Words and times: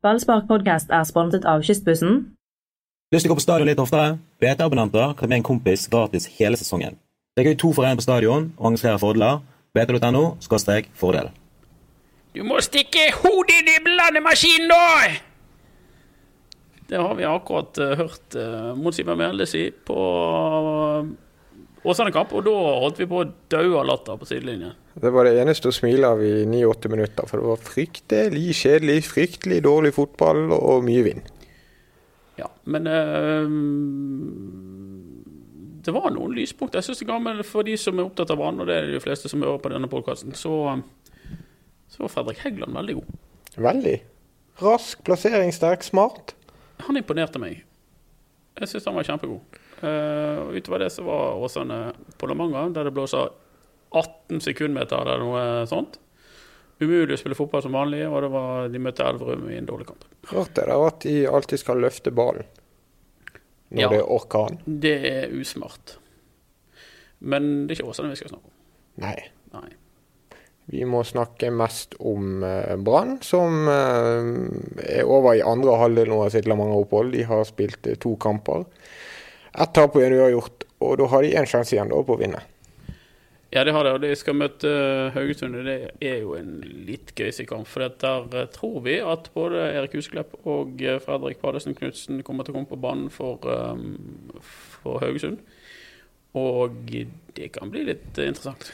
Ballspark 0.00 0.46
podcast 0.48 0.88
er 0.88 1.02
sponset 1.04 1.44
av 1.44 1.60
Kystbussen. 1.60 2.14
Lyst 3.12 3.26
til 3.26 3.28
å 3.28 3.34
gå 3.34 3.36
på 3.36 3.42
stadion 3.44 3.68
litt 3.68 3.82
oftere? 3.82 4.14
BT-abonnenter 4.40 5.10
kan 5.18 5.28
med 5.28 5.42
en 5.42 5.44
kompis 5.44 5.82
gratis 5.92 6.24
hele 6.38 6.56
sesongen. 6.56 6.96
Det 7.36 7.42
er 7.42 7.50
gøy 7.50 7.56
to 7.60 7.72
for 7.76 7.84
én 7.84 8.00
på 8.00 8.06
stadion 8.06 8.46
og 8.56 8.70
arrangerer 8.70 8.96
fordeler. 9.02 9.42
BT.no 9.76 10.22
fordel. 10.96 11.28
Du 12.32 12.40
må 12.48 12.62
stikke 12.64 13.10
hodet 13.18 13.58
inn 13.60 13.68
i 13.74 13.76
blandemaskinen, 13.84 14.72
da! 14.72 14.86
Det 16.88 17.04
har 17.04 17.14
vi 17.20 17.28
akkurat 17.28 17.84
uh, 17.84 17.92
hørt 18.00 18.40
uh, 18.40 18.72
Mons 18.80 19.02
Ivar 19.04 19.20
Mjelde 19.20 19.46
si 19.52 19.66
på 19.68 19.98
uh, 20.00 21.04
Åsane 21.84 22.10
kamp, 22.16 22.32
og 22.32 22.48
da 22.48 22.56
holdt 22.86 23.04
vi 23.04 23.10
på 23.10 23.20
å 23.20 23.28
daue 23.52 23.76
av 23.76 23.84
latter 23.92 24.16
på 24.16 24.32
sidelinjen. 24.32 24.72
Det 25.00 25.10
var 25.14 25.24
det 25.24 25.38
eneste 25.40 25.70
å 25.70 25.74
smile 25.74 26.10
av 26.12 26.20
i 26.20 26.44
ni-åtte 26.48 26.90
minutter, 26.92 27.24
for 27.28 27.40
det 27.40 27.48
var 27.48 27.62
fryktelig 27.64 28.56
kjedelig, 28.58 28.98
fryktelig 29.08 29.62
dårlig 29.64 29.94
fotball 29.96 30.50
og 30.52 30.84
mye 30.84 31.04
vind. 31.06 31.30
Ja, 32.36 32.50
men 32.68 32.88
øh, 32.88 33.48
det 35.84 35.94
var 35.96 36.12
noen 36.12 36.36
lyspunkter. 36.36 36.80
Jeg 36.80 36.90
synes 36.90 37.00
det 37.00 37.08
gammel 37.08 37.40
for 37.48 37.64
de 37.64 37.78
som 37.80 37.96
er 37.96 38.10
opptatt 38.10 38.32
av 38.32 38.40
Brann, 38.40 38.60
og 38.60 38.68
det 38.68 38.76
er 38.76 38.92
de 38.92 39.00
fleste 39.00 39.32
som 39.32 39.40
hører 39.44 39.62
på 39.64 39.72
denne 39.72 39.88
podkasten, 39.88 40.36
så, 40.36 40.76
så 41.88 42.04
var 42.04 42.12
Fredrik 42.12 42.44
Heggeland 42.44 42.76
veldig 42.76 43.00
god. 43.00 43.18
Veldig. 43.56 43.96
Rask, 44.60 45.00
plasseringssterk, 45.08 45.84
smart. 45.86 46.34
Han 46.84 47.00
imponerte 47.00 47.40
meg. 47.40 47.62
Jeg 48.60 48.68
synes 48.68 48.88
han 48.90 48.98
var 49.00 49.08
kjempegod. 49.08 49.60
Uh, 49.80 50.52
utover 50.52 50.84
det 50.84 50.90
så 50.92 51.06
var 51.06 51.40
Åsane 51.40 51.78
på 52.20 52.28
La 52.28 52.36
Manga, 52.36 52.66
der 52.74 52.90
det 52.90 52.92
blåser 52.92 53.32
18 53.90 54.40
sekundmeter 54.44 55.00
eller 55.02 55.24
noe 55.24 55.66
sånt. 55.70 55.98
Umulig 56.80 57.12
å 57.16 57.20
spille 57.20 57.36
fotball 57.36 57.62
som 57.64 57.74
vanlig, 57.76 58.06
og 58.08 58.24
var, 58.32 58.68
de 58.72 58.80
møtte 58.80 59.04
Elverum 59.04 59.50
i 59.52 59.58
en 59.58 59.66
dårlig 59.68 59.86
kamp. 59.90 60.04
Rart 60.32 60.58
er 60.62 60.70
det 60.70 60.78
at 60.86 61.00
de 61.04 61.16
alltid 61.28 61.60
skal 61.60 61.82
løfte 61.82 62.12
ballen 62.16 62.46
når 63.70 63.80
Ja. 63.84 63.88
det 63.92 63.98
er 64.00 64.08
orkan. 64.10 64.56
Det 64.66 64.94
er 65.10 65.28
usmart. 65.36 65.96
Men 67.20 67.66
det 67.66 67.74
er 67.76 67.82
ikke 67.82 67.90
Åsane 67.92 68.10
vi 68.10 68.16
skal 68.18 68.32
snakke 68.32 68.48
om. 68.48 68.56
Nei. 69.04 69.18
Nei. 69.52 69.68
Vi 70.70 70.84
må 70.86 71.02
snakke 71.04 71.50
mest 71.52 71.94
om 72.00 72.42
eh, 72.46 72.76
Brann, 72.78 73.18
som 73.26 73.68
eh, 73.68 74.98
er 75.00 75.04
over 75.10 75.34
i 75.36 75.42
andre 75.42 75.76
halvdel 75.80 76.08
nå 76.12 76.20
av 76.24 76.30
sitt 76.34 76.46
La 76.48 76.54
Manga-opphold. 76.58 77.12
De 77.12 77.24
har 77.26 77.44
spilt 77.48 77.86
eh, 77.90 77.98
to 78.00 78.14
kamper. 78.22 78.64
Ett 79.52 79.72
tap 79.74 79.96
og 79.98 80.02
en 80.06 80.14
uavgjort, 80.16 80.64
og 80.86 80.96
da 81.00 81.08
har 81.10 81.22
de 81.26 81.32
én 81.36 81.48
sjanse 81.50 81.74
igjen 81.74 81.90
da 81.90 81.98
på 82.06 82.14
å 82.16 82.20
vinne. 82.20 82.40
Ja, 83.50 83.64
det 83.64 83.72
har 83.74 83.82
det, 83.82 83.92
og 83.96 84.02
de 84.04 84.12
skal 84.14 84.36
møte 84.38 84.70
eh, 84.70 85.08
Haugesund. 85.10 85.56
Det 85.66 85.90
er 86.06 86.20
jo 86.22 86.36
en 86.38 86.60
litt 86.86 87.10
gøysig 87.18 87.48
kamp. 87.50 87.66
For 87.66 87.82
der 87.82 88.28
eh, 88.38 88.46
tror 88.54 88.76
vi 88.84 89.00
at 89.02 89.26
både 89.34 89.64
Erik 89.74 89.96
Husklepp 89.98 90.36
og 90.44 90.78
eh, 90.86 91.00
Fredrik 91.02 91.40
Padesen 91.42 91.74
Knutsen 91.74 92.22
kommer 92.26 92.46
til 92.46 92.54
å 92.54 92.60
komme 92.60 92.70
på 92.70 92.78
banen 92.78 93.10
for, 93.10 93.42
um, 93.50 94.30
for 94.78 95.02
Haugesund. 95.02 95.42
Og 96.38 96.78
det 97.34 97.50
kan 97.56 97.74
bli 97.74 97.88
litt 97.90 98.06
interessant. 98.14 98.70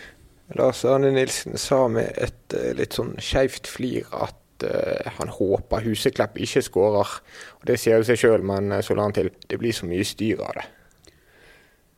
Lars 0.61 0.85
Arne 0.85 1.09
Nilsen 1.15 1.57
sa 1.59 1.87
med 1.89 2.13
et 2.21 2.57
litt 2.77 2.99
sånn 2.99 3.17
skeivt 3.17 3.67
flir 3.67 4.05
at 4.13 4.37
han 5.17 5.33
håper 5.33 5.89
Huseklepp 5.89 6.37
ikke 6.45 6.63
skårer. 6.65 7.17
Og 7.63 7.65
Det 7.73 7.81
sier 7.81 7.97
jo 7.97 8.07
seg 8.09 8.21
sjøl, 8.21 8.45
men 8.45 8.77
så 8.85 8.95
la 8.97 9.09
han 9.09 9.17
til 9.17 9.33
det 9.49 9.59
blir 9.61 9.75
så 9.75 9.89
mye 9.89 10.05
styr 10.05 10.45
av 10.45 10.61
det. 10.61 10.69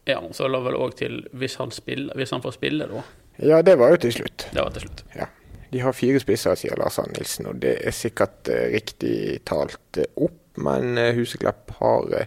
Ja, 0.09 0.23
så 0.33 0.49
la 0.49 0.61
vel 0.65 0.77
òg 0.79 0.95
til 0.97 1.21
hvis 1.37 1.59
han, 1.61 1.73
spiller, 1.75 2.17
hvis 2.17 2.33
han 2.33 2.41
får 2.45 2.57
spille, 2.57 2.87
da. 2.89 3.03
Ja, 3.45 3.61
det 3.63 3.77
var 3.79 3.93
jo 3.93 4.01
til 4.03 4.15
slutt. 4.17 4.49
Det 4.55 4.63
var 4.63 4.73
til 4.75 4.87
slutt. 4.87 5.05
Ja. 5.15 5.29
De 5.69 5.83
har 5.85 5.93
fire 5.93 6.21
spisser, 6.23 6.57
sier 6.57 6.79
Lars 6.81 6.97
Arne 6.99 7.13
Nilsen, 7.19 7.51
og 7.51 7.59
det 7.61 7.75
er 7.85 7.93
sikkert 7.93 8.49
uh, 8.49 8.65
riktig 8.73 9.43
talt 9.49 10.01
uh, 10.01 10.07
opp. 10.25 10.39
Men 10.59 10.97
uh, 10.97 11.13
Huseklepp 11.15 11.75
har 11.79 12.25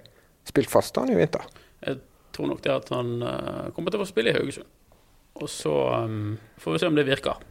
spilt 0.48 0.70
fast 0.72 0.96
han 1.02 1.10
i 1.12 1.18
vinter. 1.18 1.48
Jeg 1.82 1.98
tror 2.36 2.52
nok 2.52 2.62
det 2.64 2.72
at 2.72 2.92
han 2.94 3.10
kommer 3.76 3.92
til 3.92 4.00
å 4.00 4.06
få 4.06 4.12
spille 4.12 4.32
i 4.32 4.38
Haugesund. 4.38 4.70
Og 5.42 5.50
så 5.52 5.74
um, 6.06 6.38
får 6.62 6.76
vi 6.76 6.82
se 6.84 6.92
om 6.92 7.00
det 7.00 7.08
virker. 7.10 7.42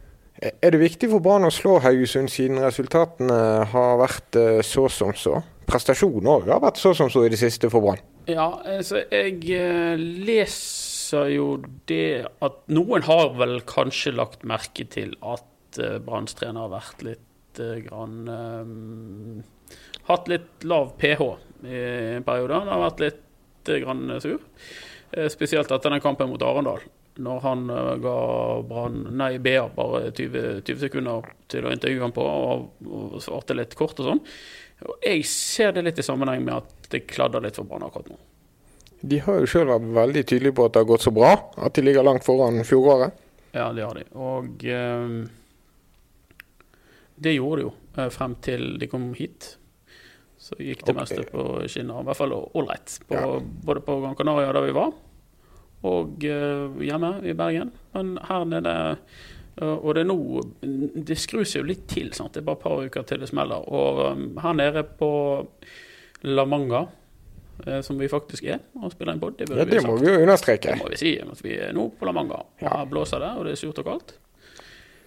Er 0.41 0.73
det 0.73 0.79
viktig 0.81 1.11
for 1.11 1.21
Brann 1.21 1.45
å 1.45 1.51
slå 1.53 1.75
Haugesund, 1.83 2.31
siden 2.33 2.63
resultatene 2.63 3.35
har 3.75 3.99
vært 4.01 4.39
så 4.65 4.87
som 4.89 5.11
så? 5.13 5.41
Prestasjonen 5.69 6.31
òg 6.31 6.49
har 6.49 6.63
vært 6.63 6.81
så 6.81 6.95
som 6.97 7.11
så 7.13 7.27
i 7.27 7.33
det 7.33 7.37
siste 7.43 7.69
for 7.69 7.83
Brann. 7.83 8.01
Ja, 8.29 8.47
altså 8.67 9.01
jeg 9.09 9.39
eh, 9.55 9.97
leser 9.97 11.31
jo 11.33 11.47
det 11.89 12.27
at 12.43 12.61
noen 12.71 13.07
har 13.07 13.33
vel 13.39 13.59
kanskje 13.67 14.13
lagt 14.15 14.45
merke 14.47 14.85
til 14.91 15.15
at 15.25 15.79
uh, 15.81 15.97
Branns 16.03 16.37
trener 16.37 16.67
har 16.67 16.75
vært 16.75 17.03
litt 17.07 17.59
eh, 17.59 17.81
grann 17.87 18.29
um, 18.29 19.41
Hatt 20.07 20.29
litt 20.31 20.65
lav 20.67 20.93
pH 20.99 21.27
i 21.67 21.81
en 22.17 22.25
periode. 22.25 22.57
Han 22.57 22.71
har 22.71 22.81
vært 22.87 23.03
litt 23.03 23.69
eh, 23.69 23.81
grann 23.83 24.17
sur. 24.23 24.41
Eh, 25.11 25.29
spesielt 25.31 25.71
etter 25.71 25.93
den 25.93 26.03
kampen 26.03 26.31
mot 26.31 26.41
Arendal. 26.43 26.81
Når 27.21 27.39
han 27.45 27.69
eh, 27.69 27.93
ga 28.01 28.17
Brann, 28.67 29.03
nei, 29.19 29.35
BA 29.43 29.67
bare 29.75 30.09
20, 30.09 30.61
20 30.67 30.83
sekunder 30.87 31.31
til 31.51 31.67
å 31.67 31.73
intervjue 31.75 32.05
ham 32.05 32.15
på, 32.15 32.25
og, 32.25 32.67
og 32.87 33.17
svarte 33.23 33.57
litt 33.57 33.77
kort 33.79 33.99
og 34.01 34.09
sånn. 34.09 34.23
Og 34.87 35.05
jeg 35.05 35.25
ser 35.29 35.75
det 35.75 35.85
litt 35.85 36.01
i 36.01 36.05
sammenheng 36.05 36.45
med 36.47 36.63
at 36.63 36.80
det 36.93 37.05
kladder 37.09 37.43
litt 37.43 37.57
for 37.59 37.67
Brann 37.69 37.85
akkurat 37.87 38.11
nå. 38.11 38.19
De 39.01 39.17
har 39.25 39.41
jo 39.41 39.49
sjøl 39.49 39.69
vært 39.71 39.87
veldig 39.97 40.23
tydelige 40.29 40.55
på 40.57 40.65
at 40.67 40.75
det 40.75 40.83
har 40.83 40.89
gått 40.91 41.05
så 41.07 41.13
bra, 41.15 41.31
at 41.57 41.73
de 41.73 41.83
ligger 41.85 42.05
langt 42.05 42.25
foran 42.25 42.61
fjoråret. 42.67 43.15
Ja, 43.51 43.71
det 43.73 43.83
har 43.87 43.97
de. 43.97 44.05
Og 44.13 44.65
eh, 44.69 45.15
det 47.21 47.33
gjorde 47.35 47.61
de 47.61 47.65
jo 47.65 47.73
eh, 47.97 48.11
frem 48.13 48.37
til 48.45 48.75
de 48.81 48.89
kom 48.89 49.11
hit. 49.17 49.55
Så 50.41 50.57
gikk 50.57 50.85
det 50.85 50.95
okay. 50.95 51.01
meste 51.01 51.25
på 51.29 51.43
skinner. 51.69 52.01
I 52.01 52.07
hvert 52.09 52.17
fall 52.17 52.33
ålreit. 52.33 52.97
Ja. 53.13 53.25
Både 53.39 53.83
på 53.85 53.99
Gran 54.01 54.17
Canaria, 54.17 54.53
der 54.55 54.65
vi 54.65 54.73
var, 54.77 54.95
og 55.87 56.25
eh, 56.25 56.81
hjemme 56.87 57.13
i 57.25 57.35
Bergen. 57.37 57.73
Men 57.93 58.15
her 58.25 58.47
nede 58.49 58.73
eh, 59.57 59.77
Og 59.77 59.93
det 59.95 60.03
er 60.03 60.09
nå 60.09 60.17
Det 61.09 61.17
skrus 61.17 61.55
jo 61.57 61.63
litt 61.65 61.87
til. 61.89 62.11
sant? 62.17 62.33
Det 62.33 62.41
er 62.41 62.49
bare 62.49 62.59
et 62.59 62.65
par 62.65 62.83
uker 62.85 63.05
til 63.05 63.21
det 63.21 63.29
smeller. 63.29 63.65
Og 63.69 64.03
um, 64.13 64.27
her 64.41 64.57
nede 64.57 64.83
på 64.97 65.11
La 66.23 66.45
Manga, 66.45 66.87
eh, 67.65 67.81
som 67.81 67.97
vi 67.97 68.07
faktisk 68.11 68.43
er 68.45 68.59
og 68.81 68.91
spiller 68.93 69.13
inn 69.15 69.21
på, 69.21 69.29
det 69.37 69.49
Ja, 69.49 69.65
Det 69.65 69.83
må 69.85 69.97
vi 69.99 70.07
jo 70.11 70.19
understreke. 70.21 70.71
Det 70.75 70.79
må 70.81 70.89
vi 70.89 70.97
si. 70.97 71.19
at 71.19 71.41
Vi 71.43 71.55
er 71.57 71.73
nå 71.73 71.89
på 71.97 72.05
La 72.05 72.11
Manga, 72.11 72.35
og 72.43 72.61
Ja. 72.61 72.77
her 72.77 72.85
blåser 72.85 73.19
det, 73.19 73.31
og 73.37 73.45
det 73.45 73.51
er 73.53 73.55
surt 73.61 73.79
og 73.79 73.85
kaldt. 73.85 74.13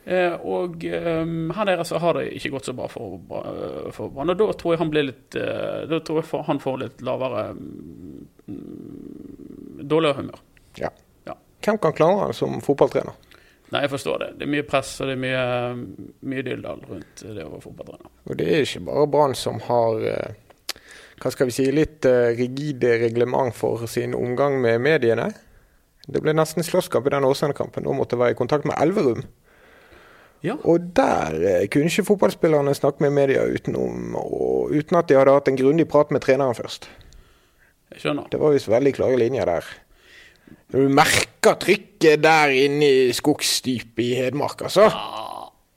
Eh, 0.06 0.34
og 0.44 0.84
eh, 0.84 1.24
her 1.24 1.64
nede 1.64 1.84
så 1.88 1.98
har 1.98 2.12
det 2.18 2.32
ikke 2.36 2.50
gått 2.50 2.66
så 2.66 2.74
bra 2.76 2.86
for, 2.88 3.20
for 3.92 4.10
Brann. 4.10 4.30
Og 4.30 4.36
da 4.36 4.52
tror 4.52 4.74
jeg 4.74 4.78
han 4.82 4.90
blir 4.90 5.06
litt 5.08 5.30
Da 5.30 6.00
tror 6.04 6.20
jeg 6.20 6.44
han 6.44 6.58
får 6.60 6.78
litt 6.82 7.00
lavere 7.00 7.54
mm, 7.56 8.26
Dårligere 9.88 10.16
humør. 10.18 10.40
Ja. 10.76 10.90
Ja. 11.24 11.34
Hvem 11.64 11.78
kan 11.78 11.92
klare 11.96 12.18
han 12.20 12.34
som 12.36 12.60
fotballtrener? 12.60 13.14
Nei, 13.72 13.80
jeg 13.86 13.90
forstår 13.94 14.18
det. 14.20 14.28
Det 14.38 14.44
er 14.46 14.52
mye 14.52 14.66
press 14.68 15.00
og 15.00 15.08
det 15.08 15.14
er 15.16 15.22
mye, 15.24 15.44
mye 16.20 16.42
rundt 16.60 17.22
det 17.24 17.42
å 17.44 17.50
være 17.54 17.64
fotballtrener. 17.64 18.10
Og 18.28 18.36
det 18.38 18.48
er 18.52 18.60
ikke 18.66 18.84
bare 18.84 19.06
Brann 19.10 19.34
som 19.34 19.56
har 19.64 20.04
hva 21.22 21.30
skal 21.32 21.48
vi 21.48 21.54
si, 21.54 21.66
litt 21.74 22.06
eh, 22.08 22.34
rigide 22.38 22.98
reglement 23.04 23.54
for 23.54 23.86
sin 23.90 24.16
omgang 24.18 24.58
med 24.62 24.82
mediene. 24.82 25.30
Det 26.04 26.20
ble 26.20 26.34
nesten 26.36 26.66
slåsskamp 26.66 27.06
i 27.08 27.14
den 27.14 27.24
Åsane-kampen. 27.24 27.86
Nå 27.86 27.94
måtte 27.96 28.18
være 28.20 28.34
i 28.34 28.38
kontakt 28.38 28.66
med 28.68 28.76
Elverum. 28.82 29.24
Ja. 30.44 30.58
Og 30.68 30.90
der 30.96 31.38
eh, 31.40 31.68
kunne 31.72 31.88
ikke 31.88 32.04
fotballspillerne 32.10 32.74
snakke 32.76 33.06
med 33.06 33.14
media 33.16 33.46
utenom, 33.48 34.12
og, 34.20 34.74
uten 34.74 35.00
at 35.00 35.08
de 35.08 35.16
hadde 35.16 35.32
hatt 35.32 35.48
en 35.48 35.56
grundig 35.60 35.88
prat 35.88 36.12
med 36.12 36.20
treneren 36.26 36.56
først. 36.58 36.90
Jeg 37.94 38.02
skjønner. 38.02 38.28
Det 38.32 38.40
var 38.42 38.52
visst 38.52 38.68
veldig 38.68 38.92
klare 38.96 39.20
linjer 39.20 39.48
der. 39.48 39.70
Du 40.74 40.82
merker 40.92 41.56
trykket 41.62 42.20
der 42.24 42.52
inne 42.52 42.90
i 43.06 43.12
skogsdypet 43.16 44.02
i 44.04 44.14
Hedmark, 44.18 44.66
altså. 44.66 44.90
Ja, 44.90 45.23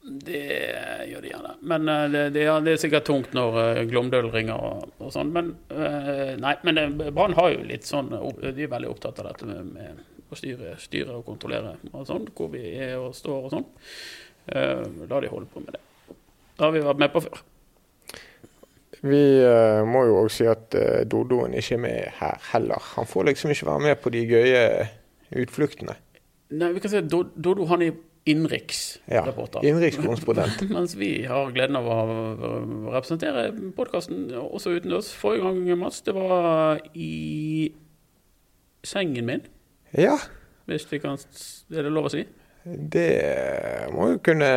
det 0.08 0.42
gjør 1.10 1.24
de 1.26 1.32
gjerne. 1.34 1.54
Men 1.68 1.90
eh, 1.92 2.04
det, 2.14 2.22
det, 2.36 2.44
er- 2.48 2.62
det 2.64 2.74
er 2.76 2.80
sikkert 2.82 3.08
tungt 3.10 3.34
når 3.36 3.58
uh, 3.60 3.80
Glåmdøl 3.90 4.30
ringer 4.32 4.56
og, 4.56 4.86
og 5.04 5.10
sånn. 5.12 5.34
Men 5.36 5.50
eh, 5.74 6.36
nei, 6.40 6.54
men 6.68 6.80
eh, 6.80 7.10
Brann 7.12 7.36
har 7.36 7.52
jo 7.52 7.66
litt 7.68 7.84
sånn 7.88 8.14
De 8.14 8.54
er 8.64 8.72
veldig 8.72 8.92
opptatt 8.94 9.20
av 9.24 9.28
dette 9.34 9.50
med, 9.50 9.74
med 9.76 10.32
å 10.32 10.40
styre, 10.40 10.74
styre 10.80 11.18
og 11.20 11.26
kontrollere 11.28 11.76
og 11.92 12.08
sånn. 12.08 12.30
Hvor 12.38 12.50
vi 12.56 12.64
er 12.80 12.96
og 13.02 13.12
står 13.18 13.50
og 13.50 13.54
sånn. 13.58 13.68
Eh, 14.56 14.88
la 15.12 15.22
de 15.26 15.32
holde 15.34 15.52
på 15.52 15.64
med 15.66 15.76
det. 15.76 15.84
Det 16.58 16.66
har 16.66 16.74
vi 16.74 16.86
vært 16.88 17.04
med 17.04 17.14
på 17.14 17.26
før. 17.28 17.44
Vi 19.08 19.24
eh, 19.46 19.84
må 19.86 20.06
jo 20.10 20.22
òg 20.24 20.32
si 20.34 20.48
at 20.50 20.74
Dodoen 21.12 21.54
ikke 21.60 21.76
er 21.78 21.84
med 21.84 22.14
her 22.22 22.40
heller. 22.54 22.82
Han 22.96 23.06
får 23.08 23.28
liksom 23.34 23.52
ikke 23.54 23.68
være 23.70 23.84
med 23.92 24.00
på 24.02 24.14
de 24.16 24.24
gøye 24.26 24.64
utfluktene. 25.44 26.00
Nei, 26.56 26.72
vi 26.74 26.80
kan 26.82 26.92
si 26.94 27.02
at 27.04 27.12
Dodo 27.12 27.66
han 27.70 27.84
er 27.84 27.98
Ja, 28.28 28.34
innenriksreporter. 28.34 29.64
Innenrikskorrespondent. 29.64 30.64
Mens 30.76 30.96
vi 31.00 31.12
har 31.26 31.52
gleden 31.56 31.80
av 31.80 31.88
å 31.88 32.00
representere 32.92 33.50
podkasten 33.78 34.28
også 34.36 34.76
utendørs. 34.76 35.14
Forrige 35.16 35.48
gang, 35.48 35.80
Mats, 35.80 36.02
det 36.04 36.16
var 36.18 36.82
i 36.94 37.72
sengen 38.84 39.30
min. 39.30 39.48
Ja, 39.96 40.18
Hvis 40.68 40.84
vi 40.92 41.00
kan, 41.00 41.16
er 41.72 41.88
det 41.88 41.94
lov 41.96 42.10
å 42.10 42.12
si? 42.12 42.26
Det 42.68 43.88
må 43.96 44.10
jo 44.12 44.20
kunne 44.20 44.48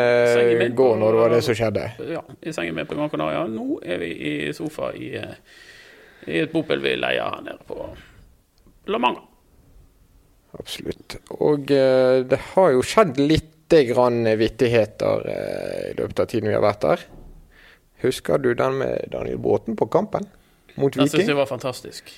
min 0.58 0.75
gå 0.75 0.88
når 0.99 1.14
det 1.14 1.20
var 1.20 1.34
det 1.37 1.43
som 1.46 1.55
skjedde. 1.55 1.84
Ja, 2.11 2.25
i 2.43 2.55
sengen 2.55 2.75
min 2.75 2.88
på 2.90 2.99
Gran 2.99 3.12
Canaria. 3.12 3.44
Nå 3.46 3.78
er 3.87 4.02
vi 4.02 4.11
i 4.11 4.32
sofa 4.56 4.90
i, 4.99 5.12
eh, 5.14 5.38
i 6.26 6.40
et 6.43 6.50
bopel 6.50 6.82
vi 6.82 6.96
leier 6.99 7.23
her 7.23 7.44
nede 7.46 7.62
på 7.69 7.87
La 8.90 8.99
Manga. 8.99 9.23
Absolutt. 10.58 11.20
Og 11.38 11.70
eh, 11.70 12.25
det 12.26 12.40
har 12.50 12.75
jo 12.75 12.82
skjedd 12.82 13.20
lite 13.70 13.84
grann 13.84 14.38
vittigheter 14.38 15.28
eh, 15.28 15.90
i 15.90 15.94
løpet 15.94 16.20
av 16.20 16.26
tiden 16.26 16.49
vi 16.49 16.55
har 16.55 16.62
vært 16.64 16.82
der. 16.82 17.05
Husker 18.02 18.38
du 18.38 18.55
den 18.55 18.78
med 18.81 19.11
Daniel 19.12 19.38
Bråten 19.38 19.76
på 19.76 19.87
kampen 19.87 20.26
mot 20.75 20.94
Den 20.94 21.08
syns 21.08 21.26
det 21.26 21.34
var 21.34 21.46
fantastisk. 21.46 22.11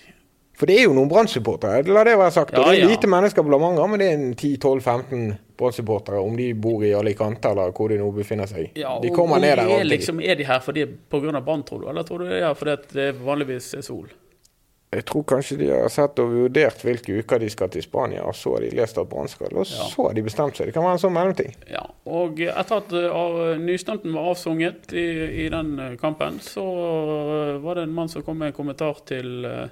For 0.56 0.68
det 0.68 0.76
er 0.78 0.84
jo 0.84 0.92
noen 0.94 1.08
Brann-supportere, 1.10 1.82
la 1.88 2.04
det 2.04 2.12
være 2.20 2.30
sagt. 2.30 2.52
og 2.54 2.66
det 2.68 2.74
er 2.76 2.82
ja. 2.84 2.88
lite 2.92 3.08
mennesker 3.10 3.42
blant 3.42 3.64
mange, 3.64 3.86
men 3.88 4.00
det 4.00 4.08
er 4.12 4.24
10-12-15 4.36 5.32
Brann-supportere, 5.58 6.20
om 6.20 6.36
de 6.36 6.52
bor 6.54 6.84
i 6.84 6.92
Alicante 6.94 7.50
eller 7.50 7.72
hvor 7.74 7.90
de 7.90 7.98
nå 7.98 8.10
befinner 8.14 8.48
seg. 8.48 8.70
Ja, 8.78 8.98
de 9.02 9.10
kommer 9.16 9.42
ned 9.42 9.56
der 9.58 9.72
er, 9.80 9.84
liksom, 9.88 10.20
er 10.20 10.38
de 10.38 10.46
her 10.46 10.60
fordi 10.62 10.86
pga. 10.86 11.40
Brann, 11.40 11.64
tror 11.68 11.82
du? 11.82 11.88
Eller 11.90 12.06
tror 12.06 12.22
du 12.22 12.30
det 12.30 12.42
er 12.44 12.54
fordi 12.54 12.76
det 12.94 13.08
vanligvis 13.24 13.72
er 13.80 13.84
sol? 13.84 14.12
Jeg 14.92 15.04
tror 15.08 15.22
kanskje 15.24 15.56
de 15.56 15.70
har 15.72 15.88
sett 15.88 16.18
og 16.20 16.28
vurdert 16.34 16.82
hvilke 16.84 17.14
uker 17.22 17.40
de 17.40 17.48
skal 17.48 17.70
til 17.72 17.80
Spania, 17.82 18.26
og 18.28 18.34
så 18.36 18.50
har 18.58 18.60
de 18.66 18.70
lest 18.76 18.98
at 19.00 19.08
Brann 19.08 19.28
skal, 19.32 19.48
og 19.56 19.64
Ja. 19.64 19.86
så 19.88 20.04
har 20.08 20.12
de 20.18 20.22
bestemt 20.26 20.56
seg. 20.58 20.66
Det 20.68 20.74
kan 20.76 20.84
være 20.84 20.98
en 20.98 21.02
sånn 21.06 21.14
mellomting. 21.16 21.54
Ja, 21.70 21.86
og 22.04 22.40
etter 22.44 22.76
at 22.82 22.92
uh, 22.92 23.06
av- 23.08 23.56
var 24.12 24.28
avsunget 24.34 24.92
i, 24.92 25.06
i 25.46 25.48
den 25.48 25.78
uh, 25.80 25.94
kampen, 25.96 26.36
så 26.44 26.60
uh, 26.60 27.58
var 27.64 27.74
det 27.80 27.86
en 27.88 27.94
mann 27.96 28.08
som 28.12 28.22
kom 28.22 28.36
med 28.36 28.52
en 28.52 28.58
kommentar 28.58 29.00
til 29.08 29.46
uh, 29.48 29.68